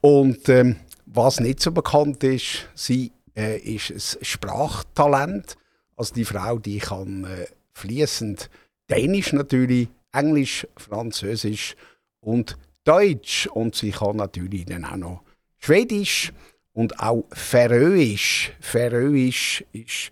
Und 0.00 0.48
ähm, 0.48 0.76
was 1.06 1.40
nicht 1.40 1.60
so 1.60 1.72
bekannt 1.72 2.22
ist, 2.22 2.68
sie 2.74 3.12
äh, 3.36 3.58
ist 3.58 3.90
ein 3.90 4.24
Sprachtalent. 4.24 5.56
Also 5.96 6.14
die 6.14 6.24
Frau, 6.24 6.58
die 6.58 6.78
kann 6.78 7.24
äh, 7.24 7.46
fließend 7.72 8.50
Dänisch 8.90 9.32
natürlich, 9.32 9.88
Englisch, 10.12 10.66
Französisch 10.76 11.76
und 12.20 12.56
Deutsch. 12.84 13.48
Und 13.48 13.74
sie 13.74 13.90
kann 13.90 14.16
natürlich 14.16 14.66
dann 14.66 14.84
auch 14.84 14.96
noch 14.96 15.22
Schwedisch 15.58 16.32
und 16.72 16.98
auch 17.00 17.24
Färöisch. 17.32 18.52
Färöisch 18.60 19.64
ist 19.72 20.10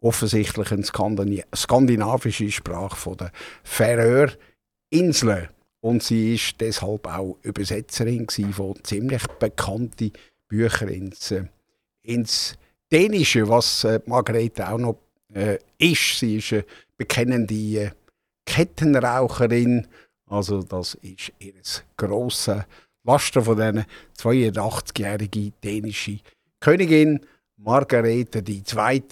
offensichtlich 0.00 0.70
eine 0.72 1.44
skandinavische 1.54 2.50
Sprache 2.50 2.96
von 2.96 3.16
der 3.16 3.32
Färöerinseln. 3.64 5.48
Und 5.80 6.02
sie 6.02 6.34
ist 6.34 6.60
deshalb 6.60 7.06
auch 7.06 7.38
Übersetzerin 7.42 8.26
von 8.28 8.74
ziemlich 8.82 9.26
bekannten 9.38 10.12
Büchern 10.48 10.88
ins, 10.88 11.30
äh, 11.30 11.44
ins 12.02 12.56
Dänische, 12.90 13.48
was 13.48 13.84
äh, 13.84 14.00
Margarete 14.06 14.68
auch 14.68 14.78
noch 14.78 14.98
äh, 15.32 15.58
ist. 15.78 16.18
Sie 16.18 16.38
ist 16.38 16.52
eine 16.52 16.64
bekennende 16.96 17.54
äh, 17.54 17.90
Kettenraucherin. 18.44 19.86
Also 20.28 20.62
das 20.62 20.94
ist 21.02 21.32
ihr 21.38 21.54
grosses 21.96 22.64
Laster 23.06 23.42
von 23.42 23.56
diesen 23.56 23.84
82-jährigen 24.18 25.52
dänischen 25.62 26.20
Königin 26.60 27.20
Margarete 27.56 28.42
II. 28.46 29.02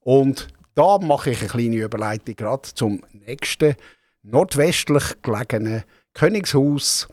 Und 0.00 0.48
da 0.74 0.98
mache 0.98 1.30
ich 1.30 1.40
eine 1.40 1.48
kleine 1.48 1.76
Überleitung 1.76 2.34
gerade 2.34 2.68
zum 2.74 3.02
nächsten 3.12 3.76
nordwestlich 4.22 5.20
gelegenen 5.22 5.84
Königshaus. 6.14 7.08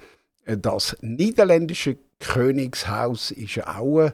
Das 0.45 0.97
niederländische 1.01 1.97
Königshaus 2.19 3.31
ist 3.31 3.55
ja 3.55 3.77
auch 3.77 4.11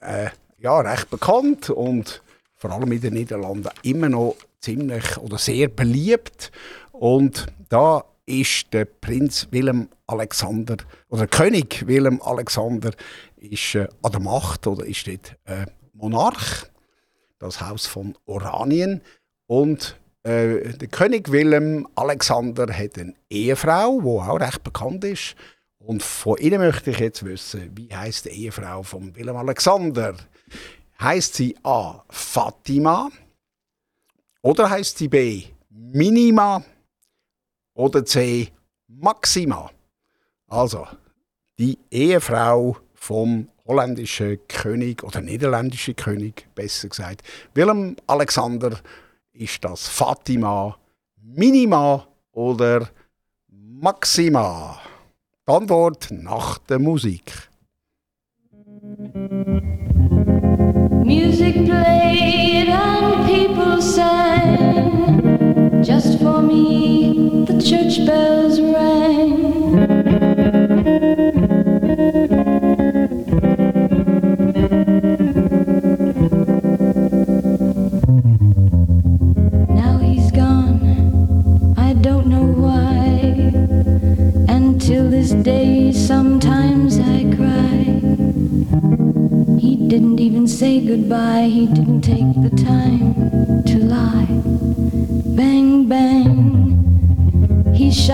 äh, 0.00 0.30
ja, 0.58 0.80
recht 0.80 1.10
bekannt 1.10 1.70
und 1.70 2.22
vor 2.54 2.70
allem 2.70 2.92
in 2.92 3.00
den 3.00 3.14
Niederlanden 3.14 3.68
immer 3.82 4.08
noch 4.08 4.36
ziemlich 4.60 5.18
oder 5.18 5.38
sehr 5.38 5.68
beliebt. 5.68 6.50
Und 6.92 7.46
da 7.68 8.04
ist 8.26 8.72
der 8.72 8.84
Prinz 8.84 9.48
Willem 9.52 9.88
Alexander 10.06 10.76
oder 11.08 11.26
König 11.26 11.86
Willem 11.86 12.20
Alexander 12.20 12.90
ist 13.36 13.74
äh, 13.76 13.88
an 14.02 14.12
der 14.12 14.20
Macht 14.20 14.66
oder 14.66 14.84
ist 14.84 15.06
dort 15.06 15.36
äh, 15.44 15.66
Monarch, 15.92 16.66
das 17.38 17.60
Haus 17.60 17.86
von 17.86 18.16
Oranien. 18.26 19.00
Und 19.46 19.96
äh, 20.24 20.76
der 20.76 20.88
König 20.88 21.30
Willem 21.30 21.86
Alexander 21.94 22.66
hat 22.72 22.98
eine 22.98 23.14
Ehefrau, 23.30 24.00
die 24.00 24.06
auch 24.06 24.40
recht 24.40 24.62
bekannt 24.64 25.04
ist. 25.04 25.36
Und 25.78 26.02
von 26.02 26.36
Ihnen 26.38 26.58
möchte 26.58 26.90
ich 26.90 26.98
jetzt 26.98 27.24
wissen, 27.24 27.70
wie 27.76 27.94
heißt 27.94 28.24
die 28.24 28.30
Ehefrau 28.30 28.82
von 28.82 29.14
Willem 29.14 29.36
Alexander? 29.36 30.16
Heißt 31.00 31.34
sie 31.34 31.56
A. 31.62 32.02
Fatima 32.08 33.10
oder 34.42 34.68
heißt 34.68 34.98
sie 34.98 35.08
B. 35.08 35.44
Minima 35.70 36.64
oder 37.76 38.04
C. 38.04 38.48
Maxima? 38.88 39.70
Also, 40.48 40.86
die 41.58 41.78
Ehefrau 41.90 42.76
vom 42.94 43.48
holländischen 43.66 44.38
König 44.48 45.04
oder 45.04 45.20
niederländischen 45.20 45.94
König, 45.94 46.46
besser 46.54 46.88
gesagt, 46.88 47.22
Willem 47.54 47.96
Alexander, 48.06 48.78
ist 49.32 49.62
das 49.64 49.86
Fatima, 49.86 50.76
Minima 51.22 52.06
oder 52.32 52.88
Maxima? 53.48 54.80
Die 55.46 55.52
Antwort 55.52 56.08
nach 56.10 56.58
der 56.58 56.78
Musik. 56.78 57.32
Music 61.04 61.54
played 61.64 62.68
and 62.68 63.26
people 63.26 63.80
sang. 63.80 64.66
Just 65.82 66.18
for 66.20 66.42
me, 66.42 67.15
the 67.46 67.62
church 67.62 68.04
bells 68.04 68.60
rang. 68.60 69.76
Now 79.74 79.98
he's 79.98 80.32
gone, 80.32 81.74
I 81.78 81.92
don't 81.92 82.26
know 82.26 82.44
why. 82.44 83.52
And 84.48 84.80
till 84.80 85.08
this 85.08 85.30
day, 85.30 85.92
sometimes 85.92 86.98
I 86.98 87.32
cry. 87.36 88.00
He 89.60 89.76
didn't 89.76 90.18
even 90.18 90.48
say 90.48 90.80
goodbye, 90.84 91.44
he 91.44 91.66
didn't 91.66 92.00
take 92.00 92.34
the 92.42 92.50
time 92.64 93.05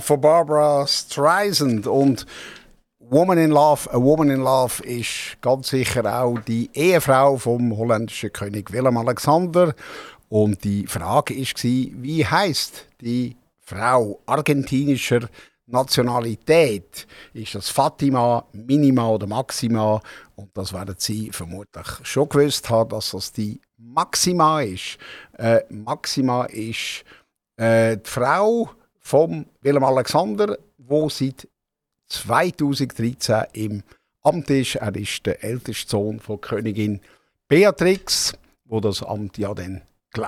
Von 0.00 0.20
Barbara 0.20 0.86
Streisand. 0.86 1.86
Und 1.86 2.26
Woman 2.98 3.38
in 3.38 3.50
Love, 3.50 3.88
a 3.92 4.00
Woman 4.00 4.30
in 4.30 4.40
Love 4.40 4.82
ist 4.82 5.40
ganz 5.40 5.68
sicher 5.68 6.04
auch 6.20 6.38
die 6.40 6.68
Ehefrau 6.74 7.36
vom 7.36 7.76
holländischen 7.76 8.32
König 8.32 8.72
Willem 8.72 8.96
Alexander. 8.96 9.74
Und 10.28 10.64
die 10.64 10.86
Frage 10.86 11.34
ist 11.34 11.62
wie 11.62 12.26
heißt 12.26 12.86
die 13.00 13.36
Frau 13.60 14.20
argentinischer 14.26 15.28
Nationalität? 15.66 17.06
Ist 17.32 17.54
das 17.54 17.68
Fatima, 17.68 18.44
Minima 18.52 19.08
oder 19.08 19.26
Maxima? 19.26 20.00
Und 20.34 20.50
das 20.54 20.72
werden 20.72 20.96
Sie 20.98 21.30
vermutlich 21.32 21.86
schon 22.02 22.28
gewusst 22.28 22.68
haben, 22.70 22.90
dass 22.90 23.12
das 23.12 23.32
die 23.32 23.60
Maxima 23.76 24.62
ist. 24.62 24.98
Äh, 25.38 25.60
Maxima 25.70 26.44
ist 26.46 27.04
äh, 27.56 27.96
die 27.96 28.10
Frau 28.10 28.70
von 29.06 29.46
Willem 29.60 29.84
Alexander, 29.84 30.58
wo 30.78 31.08
seit 31.08 31.46
2013 32.08 33.44
im 33.52 33.84
Amt 34.22 34.50
ist. 34.50 34.74
Er 34.74 34.96
ist 34.96 35.24
der 35.26 35.44
älteste 35.44 35.90
Sohn 35.90 36.18
von 36.18 36.40
Königin 36.40 37.00
Beatrix, 37.46 38.36
wo 38.64 38.80
das 38.80 39.04
Amt 39.04 39.38
ja 39.38 39.54
dann 39.54 39.82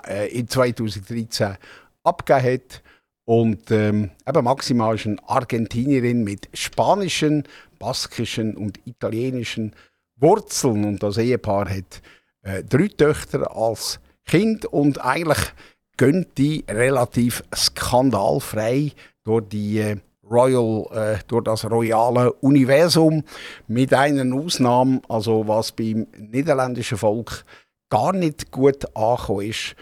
äh, 0.07 0.29
in 0.29 0.47
2013 0.47 1.57
abgegeben 2.05 2.55
hat. 2.55 2.83
Und 3.25 3.69
ähm, 3.73 4.13
eben 4.25 4.45
Maxima 4.45 4.95
ist 4.95 5.07
eine 5.07 5.29
Argentinierin 5.29 6.23
mit 6.23 6.49
spanischen, 6.55 7.49
baskischen 7.81 8.57
und 8.57 8.79
italienischen 8.87 9.75
Wurzeln. 10.15 10.85
Und 10.85 11.03
das 11.03 11.19
Ehepaar 11.19 11.69
hat 11.69 12.01
äh, 12.43 12.63
drei 12.63 12.87
Töchter 12.87 13.57
als 13.57 13.99
Kind 14.25 14.67
und 14.67 15.05
eigentlich 15.05 15.53
gehen 15.99 16.27
die 16.39 16.65
relativ 16.69 17.43
skandalfrei 17.55 18.93
durch 19.25 19.49
die 19.49 19.79
äh, 19.81 19.97
Royal, 20.31 20.87
äh, 20.93 21.19
durch 21.27 21.45
das 21.45 21.71
royale 21.71 22.33
Universum. 22.35 23.25
Mit 23.67 23.93
einer 23.93 24.35
Ausnahme, 24.35 25.03
also 25.09 25.47
was 25.47 25.73
beim 25.73 26.07
niederländischen 26.17 26.97
Volk 26.97 27.45
gar 27.91 28.13
nicht 28.13 28.51
gut 28.51 28.85
angekommen 28.97 29.49
ist, 29.51 29.75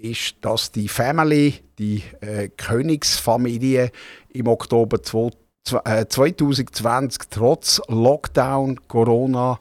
ist, 0.00 0.36
dass 0.42 0.70
die 0.70 0.88
Family, 0.88 1.60
die 1.78 2.02
äh, 2.20 2.48
Königsfamilie 2.48 3.90
im 4.30 4.48
Oktober 4.48 5.02
2 5.02 5.30
äh, 5.84 6.06
2020 6.06 7.22
trotz 7.30 7.80
Lockdown, 7.88 8.86
Corona, 8.86 9.58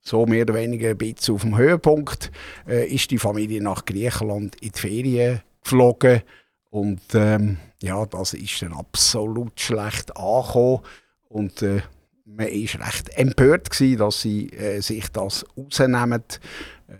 so 0.00 0.24
mehr 0.24 0.42
oder 0.42 0.54
weniger 0.54 0.90
ein 0.90 0.98
bisschen 0.98 1.34
auf 1.34 1.42
dem 1.42 1.56
Höhepunkt, 1.56 2.32
äh, 2.66 2.86
ist 2.88 3.10
die 3.10 3.18
Familie 3.18 3.62
nach 3.62 3.84
Griechenland 3.84 4.56
in 4.62 4.72
die 4.72 4.80
Ferien 4.80 5.42
geflogen. 5.62 6.22
Und 6.70 7.02
ähm, 7.14 7.58
ja, 7.82 8.06
das 8.06 8.34
ist 8.34 8.62
dann 8.62 8.72
absolut 8.72 9.60
schlecht 9.60 10.16
angekommen. 10.16 10.80
Und 11.28 11.62
äh, 11.62 11.82
man 12.24 12.46
war 12.46 12.86
recht 12.86 13.08
empört, 13.16 13.70
gewesen, 13.70 13.98
dass 13.98 14.22
sie 14.22 14.48
äh, 14.50 14.80
sich 14.80 15.08
das 15.08 15.44
rausnehmen, 15.56 16.22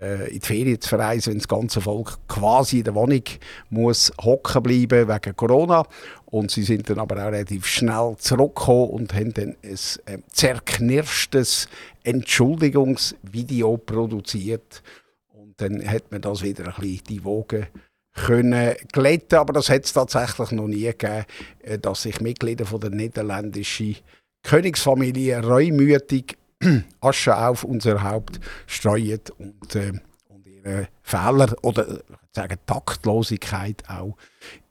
äh, 0.00 0.28
in 0.28 0.40
die 0.40 0.46
Ferien 0.46 0.80
zu 0.80 0.88
verreisen, 0.88 1.32
wenn 1.32 1.38
das 1.38 1.48
ganze 1.48 1.80
Volk 1.80 2.18
quasi 2.28 2.78
in 2.78 2.84
der 2.84 2.94
Wohnung 2.94 3.22
muss 3.70 4.12
hocken 4.22 4.62
bleiben 4.62 5.08
wegen 5.08 5.36
Corona. 5.36 5.86
Und 6.26 6.50
sie 6.50 6.62
sind 6.62 6.88
dann 6.90 6.98
aber 6.98 7.16
auch 7.16 7.32
relativ 7.32 7.66
schnell 7.66 8.14
zurückgekommen 8.18 8.90
und 8.90 9.14
haben 9.14 9.32
dann 9.34 9.56
ein 9.62 9.78
äh, 10.06 10.18
zerknirschtes 10.30 11.68
Entschuldigungsvideo 12.04 13.76
produziert. 13.78 14.82
Und 15.28 15.60
dann 15.60 15.86
hat 15.86 16.10
man 16.10 16.22
das 16.22 16.42
wieder 16.42 16.64
ein 16.66 16.74
bisschen 16.80 17.04
die 17.08 17.24
Wogen 17.24 17.66
können 18.14 18.74
glätten, 18.92 19.38
aber 19.38 19.52
das 19.52 19.70
hat 19.70 19.84
es 19.84 19.92
tatsächlich 19.92 20.50
noch 20.52 20.68
nie 20.68 20.84
gegeben, 20.84 21.24
äh, 21.62 21.78
dass 21.78 22.02
sich 22.02 22.20
Mitglieder 22.20 22.66
von 22.66 22.80
der 22.80 22.90
niederländischen 22.90 23.96
Königsfamilie 24.42 25.42
reumütig 25.42 26.36
Asche 27.00 27.36
auf 27.36 27.64
unser 27.64 28.02
Haupt 28.02 28.40
streuen 28.66 29.20
und, 29.38 29.74
äh, 29.76 29.92
und 30.28 30.46
ihre 30.46 30.88
Fehler 31.02 31.54
oder 31.62 31.88
äh, 31.88 31.98
sagen 32.32 32.58
Taktlosigkeit 32.66 33.82
auch 33.88 34.16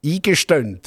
eingestehen. 0.04 0.82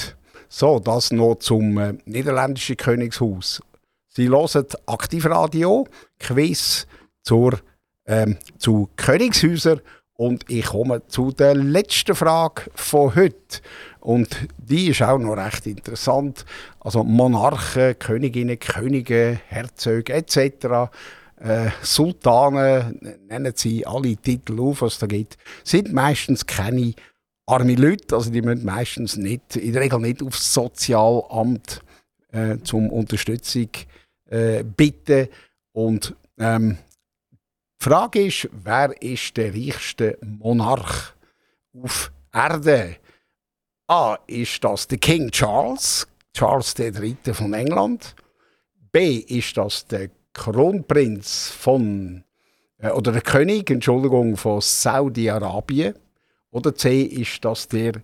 So, 0.48 0.78
das 0.78 1.10
noch 1.10 1.36
zum 1.36 1.78
äh, 1.78 1.94
niederländischen 2.04 2.76
Königshaus. 2.76 3.60
Sie 4.08 4.28
hören 4.28 4.66
Aktivradio, 4.86 5.88
Quiz 6.20 6.86
zur, 7.22 7.58
ähm, 8.06 8.36
zu 8.58 8.88
Königshäusern 8.96 9.80
und 10.16 10.48
ich 10.48 10.66
komme 10.66 11.06
zu 11.08 11.32
der 11.32 11.54
letzten 11.54 12.14
Frage 12.14 12.70
von 12.74 13.14
heute. 13.14 13.60
Und 14.00 14.48
die 14.58 14.88
ist 14.88 15.02
auch 15.02 15.18
noch 15.18 15.36
recht 15.36 15.66
interessant. 15.66 16.44
Also 16.80 17.02
Monarchen, 17.02 17.98
Königinnen, 17.98 18.58
Könige, 18.58 19.40
Herzöge 19.48 20.12
etc., 20.12 20.92
äh, 21.40 21.70
Sultane, 21.82 22.94
nennen 23.28 23.52
sie 23.56 23.86
alle 23.86 24.16
Titel 24.16 24.60
auf, 24.60 24.82
was 24.82 24.94
es 24.94 24.98
da 25.00 25.06
gibt, 25.06 25.36
sind 25.64 25.92
meistens 25.92 26.46
keine 26.46 26.94
arme 27.46 27.74
Leute. 27.74 28.14
Also 28.14 28.30
die 28.30 28.42
müssen 28.42 28.64
meistens 28.64 29.16
nicht, 29.16 29.56
in 29.56 29.72
der 29.72 29.82
Regel 29.82 30.00
nicht 30.00 30.22
aufs 30.22 30.54
Sozialamt 30.54 31.82
äh, 32.32 32.58
zum 32.62 32.90
Unterstützung 32.90 33.68
äh, 34.30 34.62
bitten. 34.62 35.28
Und 35.72 36.14
ähm, 36.38 36.78
die 37.84 37.90
Frage 37.90 38.26
ist, 38.26 38.48
wer 38.50 39.02
ist 39.02 39.36
der 39.36 39.54
reichste 39.54 40.16
Monarch 40.22 41.12
auf 41.82 42.10
Erde? 42.32 42.96
A. 43.88 44.16
Ist 44.26 44.64
das 44.64 44.88
der 44.88 44.96
King 44.96 45.30
Charles, 45.30 46.06
Charles 46.32 46.74
III. 46.78 47.16
von 47.34 47.52
England? 47.52 48.14
B. 48.90 49.16
Ist 49.16 49.58
das 49.58 49.86
der 49.86 50.08
Kronprinz 50.32 51.50
von, 51.50 52.24
äh, 52.78 52.88
oder 52.90 53.12
der 53.12 53.20
König, 53.20 53.70
Entschuldigung, 53.70 54.38
von 54.38 54.62
Saudi-Arabien? 54.62 55.94
Oder 56.52 56.74
C. 56.74 57.02
Ist 57.02 57.44
das 57.44 57.68
der 57.68 58.00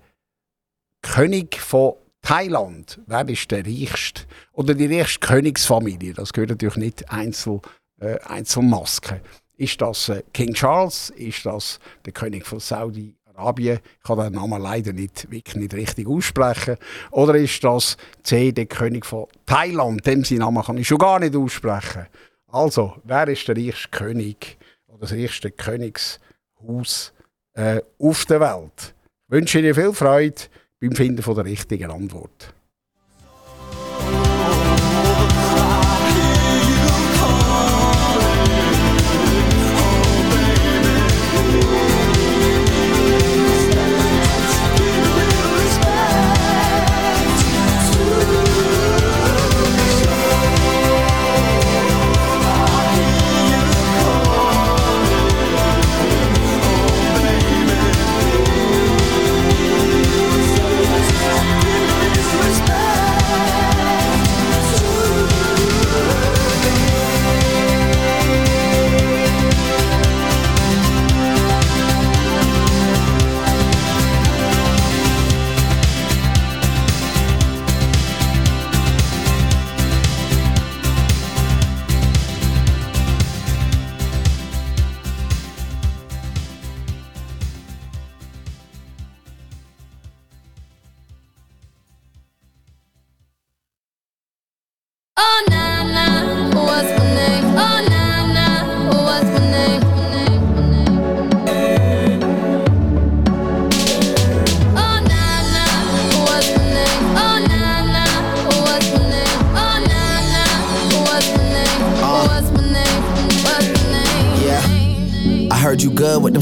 König 1.00 1.58
von 1.58 1.94
Thailand? 2.20 3.00
Wer 3.06 3.26
ist 3.30 3.50
der 3.50 3.64
reichste? 3.64 4.24
Oder 4.52 4.74
die 4.74 4.94
reichste 4.94 5.20
Königsfamilie? 5.20 6.12
Das 6.12 6.34
gehört 6.34 6.50
natürlich 6.50 6.76
nicht 6.76 7.10
Einzel, 7.10 7.60
äh, 7.98 8.18
Einzelmasken. 8.20 9.20
Ist 9.60 9.78
das 9.82 10.08
äh, 10.08 10.22
King 10.32 10.54
Charles? 10.54 11.10
Ist 11.10 11.44
das 11.44 11.80
der 12.06 12.14
König 12.14 12.46
von 12.46 12.60
Saudi-Arabien? 12.60 13.80
Ich 13.98 14.02
kann 14.02 14.18
den 14.18 14.32
Namen 14.32 14.62
leider 14.62 14.94
nicht, 14.94 15.30
wirklich 15.30 15.54
nicht 15.54 15.74
richtig 15.74 16.08
aussprechen. 16.08 16.78
Oder 17.10 17.34
ist 17.34 17.62
das 17.62 17.98
C, 18.22 18.52
der 18.52 18.64
König 18.64 19.04
von 19.04 19.26
Thailand? 19.44 20.06
Dem 20.06 20.24
seinen 20.24 20.38
Namen 20.38 20.62
kann 20.62 20.78
ich 20.78 20.88
schon 20.88 20.96
gar 20.96 21.18
nicht 21.20 21.36
aussprechen. 21.36 22.06
Also, 22.48 22.96
wer 23.04 23.28
ist 23.28 23.46
der 23.48 23.56
reichste 23.58 23.88
König 23.90 24.56
oder 24.86 25.00
das 25.00 25.12
reichste 25.12 25.50
Königshaus 25.50 27.12
äh, 27.52 27.82
auf 27.98 28.24
der 28.24 28.40
Welt? 28.40 28.94
Ich 29.26 29.30
wünsche 29.30 29.60
dir 29.60 29.74
viel 29.74 29.92
Freude 29.92 30.40
beim 30.80 30.92
Finden 30.92 31.22
von 31.22 31.34
der 31.34 31.44
richtigen 31.44 31.90
Antwort. 31.90 32.54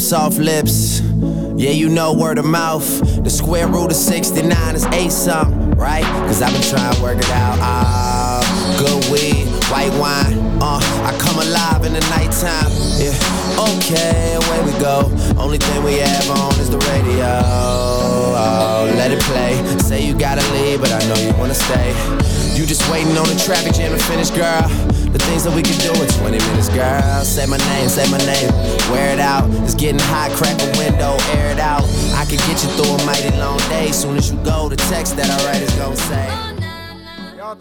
Soft 0.09 0.39
lips. 0.39 1.01
Yeah, 1.61 1.73
you 1.77 1.91
know 1.91 2.15
word 2.15 2.39
of 2.39 2.47
mouth. 2.47 2.89
The 3.23 3.29
square 3.29 3.69
root 3.69 3.91
of 3.91 3.97
69 3.97 4.75
is 4.75 4.87
8 4.87 5.13
something, 5.13 5.73
right? 5.73 6.05
Cause 6.25 6.41
I've 6.41 6.51
been 6.51 6.63
trying 6.63 6.95
to 6.95 7.03
work 7.03 7.19
it 7.19 7.29
out. 7.29 7.59
Ah, 7.61 8.41
good 8.79 9.05
weed, 9.13 9.45
white 9.69 9.93
wine. 10.01 10.39
Uh, 10.63 10.81
I 11.05 11.13
come 11.21 11.37
alive 11.37 11.85
in 11.85 11.93
the 11.93 12.01
nighttime. 12.09 12.73
Yeah, 12.97 13.13
okay, 13.77 14.39
away 14.41 14.73
we 14.73 14.73
go. 14.81 15.13
Only 15.37 15.59
thing 15.59 15.85
we 15.85 15.99
have 15.99 16.31
on 16.31 16.59
is 16.59 16.71
the 16.71 16.79
radio. 16.89 17.29
Oh, 17.45 18.91
let 18.97 19.13
it 19.13 19.21
play. 19.25 19.61
Say 19.79 20.07
you 20.07 20.19
gotta 20.19 20.41
leave, 20.53 20.81
but 20.81 20.91
I 20.91 21.07
know 21.07 21.21
you 21.21 21.37
wanna 21.37 21.55
stay. 21.55 21.93
You 22.57 22.65
just 22.65 22.91
waiting 22.91 23.15
on 23.19 23.29
the 23.29 23.39
traffic 23.45 23.75
jam 23.75 23.93
to 23.93 24.03
finish, 24.05 24.31
girl. 24.31 24.98
The 25.13 25.19
things 25.21 25.45
that 25.45 25.55
we 25.57 25.63
can 25.63 25.79
do 25.81 25.89
in 26.03 26.09
20 26.21 26.37
minutes, 26.37 26.69
girl. 26.69 27.25
Say 27.25 27.47
my 27.47 27.57
name, 27.57 27.89
say 27.89 28.05
my 28.11 28.19
name. 28.19 28.53
Wear 28.93 29.15
it 29.15 29.19
out. 29.19 29.49
It's 29.65 29.75
getting 29.75 29.99
hot, 29.99 30.31
crack 30.37 30.61
a 30.61 30.69
window, 30.77 31.17
air 31.33 31.53
it 31.53 31.59
out. 31.59 31.85
I 32.13 32.27
can 32.29 32.37
get 32.45 32.63
you 32.63 32.69
through 32.77 32.93
a 32.93 33.07
mighty 33.07 33.35
long 33.39 33.57
day. 33.73 33.91
Soon 33.91 34.19
as 34.19 34.31
you 34.31 34.37
go, 34.45 34.69
the 34.69 34.77
text 34.77 35.17
that 35.17 35.31
I 35.31 35.37
write 35.47 35.63
is 35.63 35.75
gonna 35.77 35.97
say. 35.97 36.29
Ja, 37.39 37.55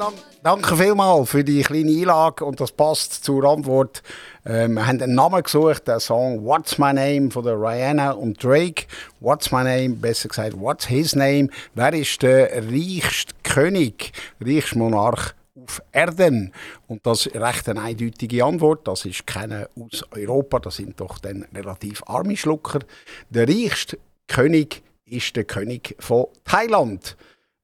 danke 0.43 0.75
vielmals 0.75 1.29
für 1.29 1.45
die 1.45 1.61
kleine 1.61 1.89
Einlage 1.89 2.43
und 2.43 2.59
das 2.59 2.73
passt 2.73 3.23
zur 3.23 3.45
Antwort. 3.45 4.03
Ähm, 4.45 4.73
wir 4.73 4.85
haben 4.85 5.01
einen 5.01 5.15
Namen 5.15 5.41
gesucht, 5.41 5.87
der 5.87 6.01
Song 6.01 6.43
What's 6.43 6.77
My 6.77 6.91
Name 6.91 7.31
von 7.31 7.45
der 7.45 7.53
Rihanna 7.53 8.11
und 8.11 8.43
Drake. 8.43 8.87
What's 9.21 9.53
My 9.53 9.63
Name, 9.63 9.95
besser 9.95 10.27
gesagt, 10.27 10.59
What's 10.59 10.87
His 10.87 11.15
Name? 11.15 11.47
Wer 11.75 11.93
ist 11.93 12.21
der 12.21 12.51
reichste 12.57 13.33
König, 13.43 14.11
reichster 14.41 14.77
Monarch 14.77 15.36
auf 15.67 15.81
Erden? 15.91 16.53
Und 16.87 17.05
das 17.05 17.27
recht 17.27 17.69
eine 17.69 17.81
eindeutige 17.81 18.43
Antwort. 18.43 18.87
Das 18.87 19.05
ist 19.05 19.27
keiner 19.27 19.69
aus 19.79 20.03
Europa, 20.11 20.59
das 20.59 20.77
sind 20.77 20.99
doch 20.99 21.19
dann 21.19 21.45
relativ 21.53 22.03
arme 22.05 22.37
Schlucker. 22.37 22.79
Der 23.29 23.47
reichste 23.47 23.99
König 24.27 24.83
ist 25.05 25.35
der 25.35 25.45
König 25.45 25.95
von 25.99 26.27
Thailand. 26.43 27.17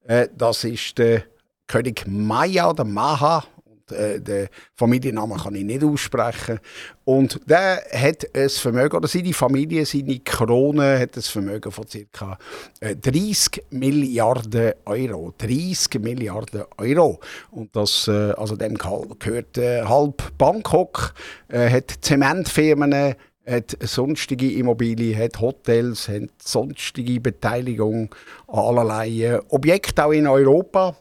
Äh, 0.06 0.28
das 0.36 0.64
ist 0.64 0.98
der 0.98 1.24
König 1.68 2.06
Maya 2.08 2.70
oder 2.70 2.84
Maha. 2.84 3.46
Äh, 3.92 4.22
den 4.22 4.48
Familiennamen 4.76 5.38
kann 5.38 5.56
ich 5.56 5.64
nicht 5.64 5.84
aussprechen. 5.84 6.60
Und 7.06 7.40
der 7.46 7.84
hat 7.92 8.26
ein 8.34 8.50
Vermögen, 8.50 8.96
oder 8.96 9.08
seine 9.08 9.34
Familie, 9.34 9.86
seine 9.86 10.20
Krone, 10.20 11.00
hat 11.00 11.16
ein 11.18 11.22
Vermögen 11.22 11.72
von 11.72 11.86
ca. 12.12 12.38
äh, 12.80 12.96
30 12.96 13.66
Milliarden 13.72 14.74
Euro. 14.86 15.34
30 15.38 16.02
Milliarden 16.02 16.64
Euro. 16.78 17.20
Und 17.52 17.76
das, 17.76 18.08
äh, 18.08 18.32
also 18.32 18.56
dem 18.56 18.78
gehört 18.78 19.58
äh, 19.58 19.84
halb 19.84 20.38
Bangkok, 20.38 21.14
äh, 21.50 21.70
hat 21.70 21.92
Zementfirmen, 22.02 23.16
hat 23.46 23.78
sonstige 23.82 24.52
Immobilien, 24.54 25.20
hat 25.20 25.42
Hotels, 25.42 26.08
hat 26.08 26.30
sonstige 26.42 27.20
Beteiligung 27.20 28.14
an 28.48 28.60
allerlei 28.60 29.10
äh, 29.10 29.42
Objekten, 29.50 30.04
auch 30.04 30.12
in 30.12 30.28
Europa. 30.28 30.96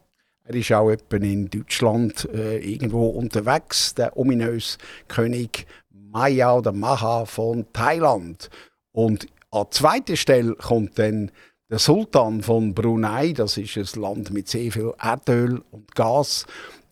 Er 0.53 0.61
ist 0.61 0.73
auch 0.73 0.91
in 1.13 1.49
Deutschland 1.49 2.29
äh, 2.33 2.59
irgendwo 2.59 3.09
unterwegs, 3.09 3.95
der 3.95 4.17
ominöse 4.17 4.79
König 5.09 5.67
Maya 5.91 6.57
oder 6.57 6.73
Maha 6.73 7.25
von 7.25 7.67
Thailand. 7.73 8.51
Und 8.93 9.27
an 9.51 9.67
zweiter 9.71 10.17
Stelle 10.17 10.55
kommt 10.55 10.99
dann 10.99 11.31
der 11.71 11.79
Sultan 11.79 12.43
von 12.43 12.75
Brunei, 12.75 13.33
das 13.33 13.57
ist 13.57 13.79
ein 13.79 14.01
Land 14.01 14.31
mit 14.31 14.47
sehr 14.47 14.71
viel 14.71 14.93
Erdöl 15.01 15.63
und 15.71 15.95
Gas. 15.95 16.45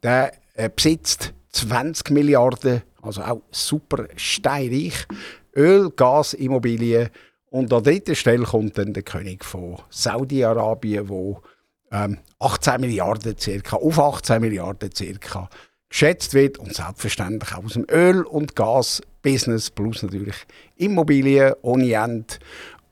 Der 0.02 0.32
äh, 0.54 0.70
besitzt 0.74 1.34
20 1.50 2.10
Milliarden, 2.10 2.82
also 3.02 3.22
auch 3.22 3.42
super 3.50 4.08
steinreich. 4.16 5.06
Öl, 5.54 5.90
Gas, 5.90 6.32
Immobilien. 6.32 7.10
Und 7.50 7.72
an 7.72 7.82
dritter 7.82 8.14
Stelle 8.14 8.44
kommt 8.44 8.78
dann 8.78 8.94
der 8.94 9.02
König 9.02 9.44
von 9.44 9.76
Saudi-Arabien, 9.90 11.08
wo 11.08 11.42
ähm, 11.90 12.18
18 12.38 12.80
Milliarden 12.80 13.36
circa, 13.38 13.76
auf 13.76 13.98
18 13.98 14.40
Milliarden 14.40 14.90
circa 14.94 15.48
geschätzt 15.88 16.34
wird 16.34 16.58
und 16.58 16.74
selbstverständlich 16.74 17.52
auch 17.54 17.64
aus 17.64 17.72
dem 17.72 17.86
Öl- 17.90 18.22
und 18.22 18.54
Gas-Business 18.54 19.70
plus 19.70 20.02
natürlich 20.02 20.36
Immobilien 20.76 21.54
ohne 21.62 21.92
Ende. 21.92 22.36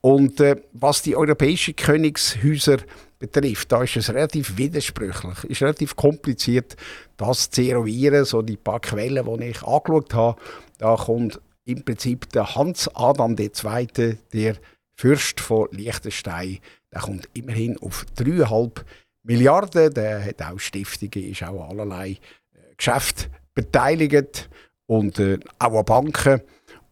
Und 0.01 0.40
äh, 0.40 0.57
was 0.72 1.03
die 1.03 1.16
europäischen 1.16 1.76
Königshäuser 1.76 2.78
betrifft, 3.18 3.72
da 3.72 3.82
ist 3.82 3.96
es 3.96 4.11
relativ 4.11 4.57
widersprüchlich, 4.57 5.44
ist 5.44 5.62
relativ 5.62 5.96
kompliziert, 5.96 6.76
das 7.16 7.51
zu 7.51 7.62
eruieren. 7.62 8.24
So 8.24 8.42
die 8.42 8.57
paar 8.57 8.80
Quellen, 8.80 9.24
die 9.38 9.44
ich 9.46 9.62
angeschaut 9.62 10.14
habe, 10.14 10.40
da 10.78 10.96
kommt 10.96 11.40
im 11.64 11.84
Prinzip 11.84 12.30
der 12.30 12.55
Hans 12.55 12.88
Adam 12.94 13.36
II., 13.38 14.16
der 14.32 14.57
Fürst 14.96 15.40
von 15.40 15.68
Liechtenstein, 15.70 16.59
der 16.93 17.01
kommt 17.01 17.28
immerhin 17.34 17.78
auf 17.78 18.07
3,5 18.16 18.82
Milliarden. 19.22 19.93
Der 19.93 20.24
hat 20.24 20.43
auch 20.43 20.59
Stiftungen, 20.59 21.30
ist 21.30 21.43
auch 21.43 21.68
allerlei 21.68 22.11
äh, 22.11 22.74
Geschäfte 22.76 23.26
beteiligt 23.55 24.49
und 24.86 25.18
äh, 25.18 25.39
auch 25.59 25.78
an 25.78 25.84
Banken. 25.84 26.41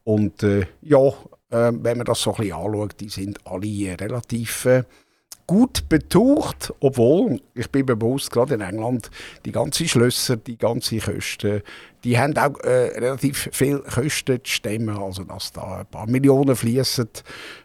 Und 0.04 0.42
äh, 0.42 0.66
ja, 0.82 1.08
äh, 1.50 1.72
wenn 1.72 1.98
man 1.98 2.04
das 2.04 2.20
so 2.20 2.32
ein 2.32 2.36
bisschen 2.36 2.52
anschaut, 2.52 3.00
die 3.00 3.08
sind 3.08 3.38
alle 3.46 3.66
äh, 3.66 3.94
relativ 3.94 4.64
äh, 4.66 4.84
gut 5.46 5.88
betucht, 5.88 6.72
obwohl, 6.80 7.40
ich 7.54 7.70
bin 7.70 7.86
mir 7.86 7.96
bewusst, 7.96 8.30
gerade 8.30 8.54
in 8.54 8.60
England, 8.60 9.10
die 9.44 9.52
ganzen 9.52 9.88
Schlösser, 9.88 10.36
die 10.36 10.58
ganzen 10.58 11.00
Kosten, 11.00 11.62
die 12.02 12.18
haben 12.18 12.36
auch 12.36 12.58
äh, 12.60 12.98
relativ 12.98 13.48
viel 13.52 13.78
Kosten 13.78 14.44
zu 14.44 14.50
stemmen, 14.50 14.96
also 14.96 15.24
dass 15.24 15.52
da 15.52 15.78
ein 15.78 15.86
paar 15.86 16.08
Millionen 16.08 16.56
fließen 16.56 17.08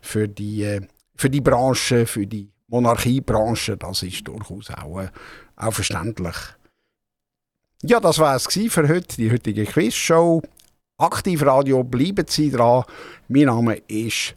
für 0.01 0.27
die, 0.27 0.63
äh, 0.63 0.81
für 1.15 1.29
die 1.29 1.41
Branche, 1.41 2.05
für 2.05 2.25
die 2.25 2.51
Monarchiebranche, 2.67 3.77
das 3.77 4.03
ist 4.03 4.27
durchaus 4.27 4.69
auch, 4.71 5.01
äh, 5.01 5.09
auch 5.55 5.73
verständlich. 5.73 6.35
Ja, 7.83 7.99
das 7.99 8.19
war 8.19 8.35
es 8.35 8.47
für 8.47 8.87
heute, 8.87 9.15
die 9.17 9.31
heutige 9.31 9.65
Quizshow. 9.65 10.41
Aktivradio, 10.97 11.83
bleiben 11.83 12.25
Sie 12.27 12.51
dran. 12.51 12.83
Mein 13.27 13.45
Name 13.45 13.77
ist 13.87 14.35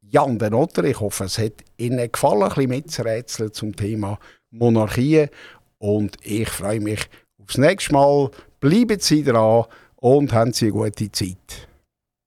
Jan 0.00 0.38
den 0.38 0.54
Otter. 0.54 0.84
Ich 0.84 0.98
hoffe, 0.98 1.24
es 1.24 1.38
hat 1.38 1.62
Ihnen 1.76 2.10
gefallen, 2.10 2.42
ein 2.42 2.48
bisschen 2.48 2.70
mitzurätseln 2.70 3.52
zum 3.52 3.76
Thema 3.76 4.18
Monarchie. 4.50 5.26
Und 5.78 6.16
ich 6.22 6.48
freue 6.48 6.80
mich 6.80 7.00
aufs 7.38 7.58
nächste 7.58 7.92
Mal. 7.92 8.30
Bleiben 8.60 8.98
Sie 8.98 9.22
dran 9.22 9.66
und 9.96 10.32
haben 10.32 10.54
Sie 10.54 10.66
eine 10.66 10.72
gute 10.72 11.12
Zeit. 11.12 11.68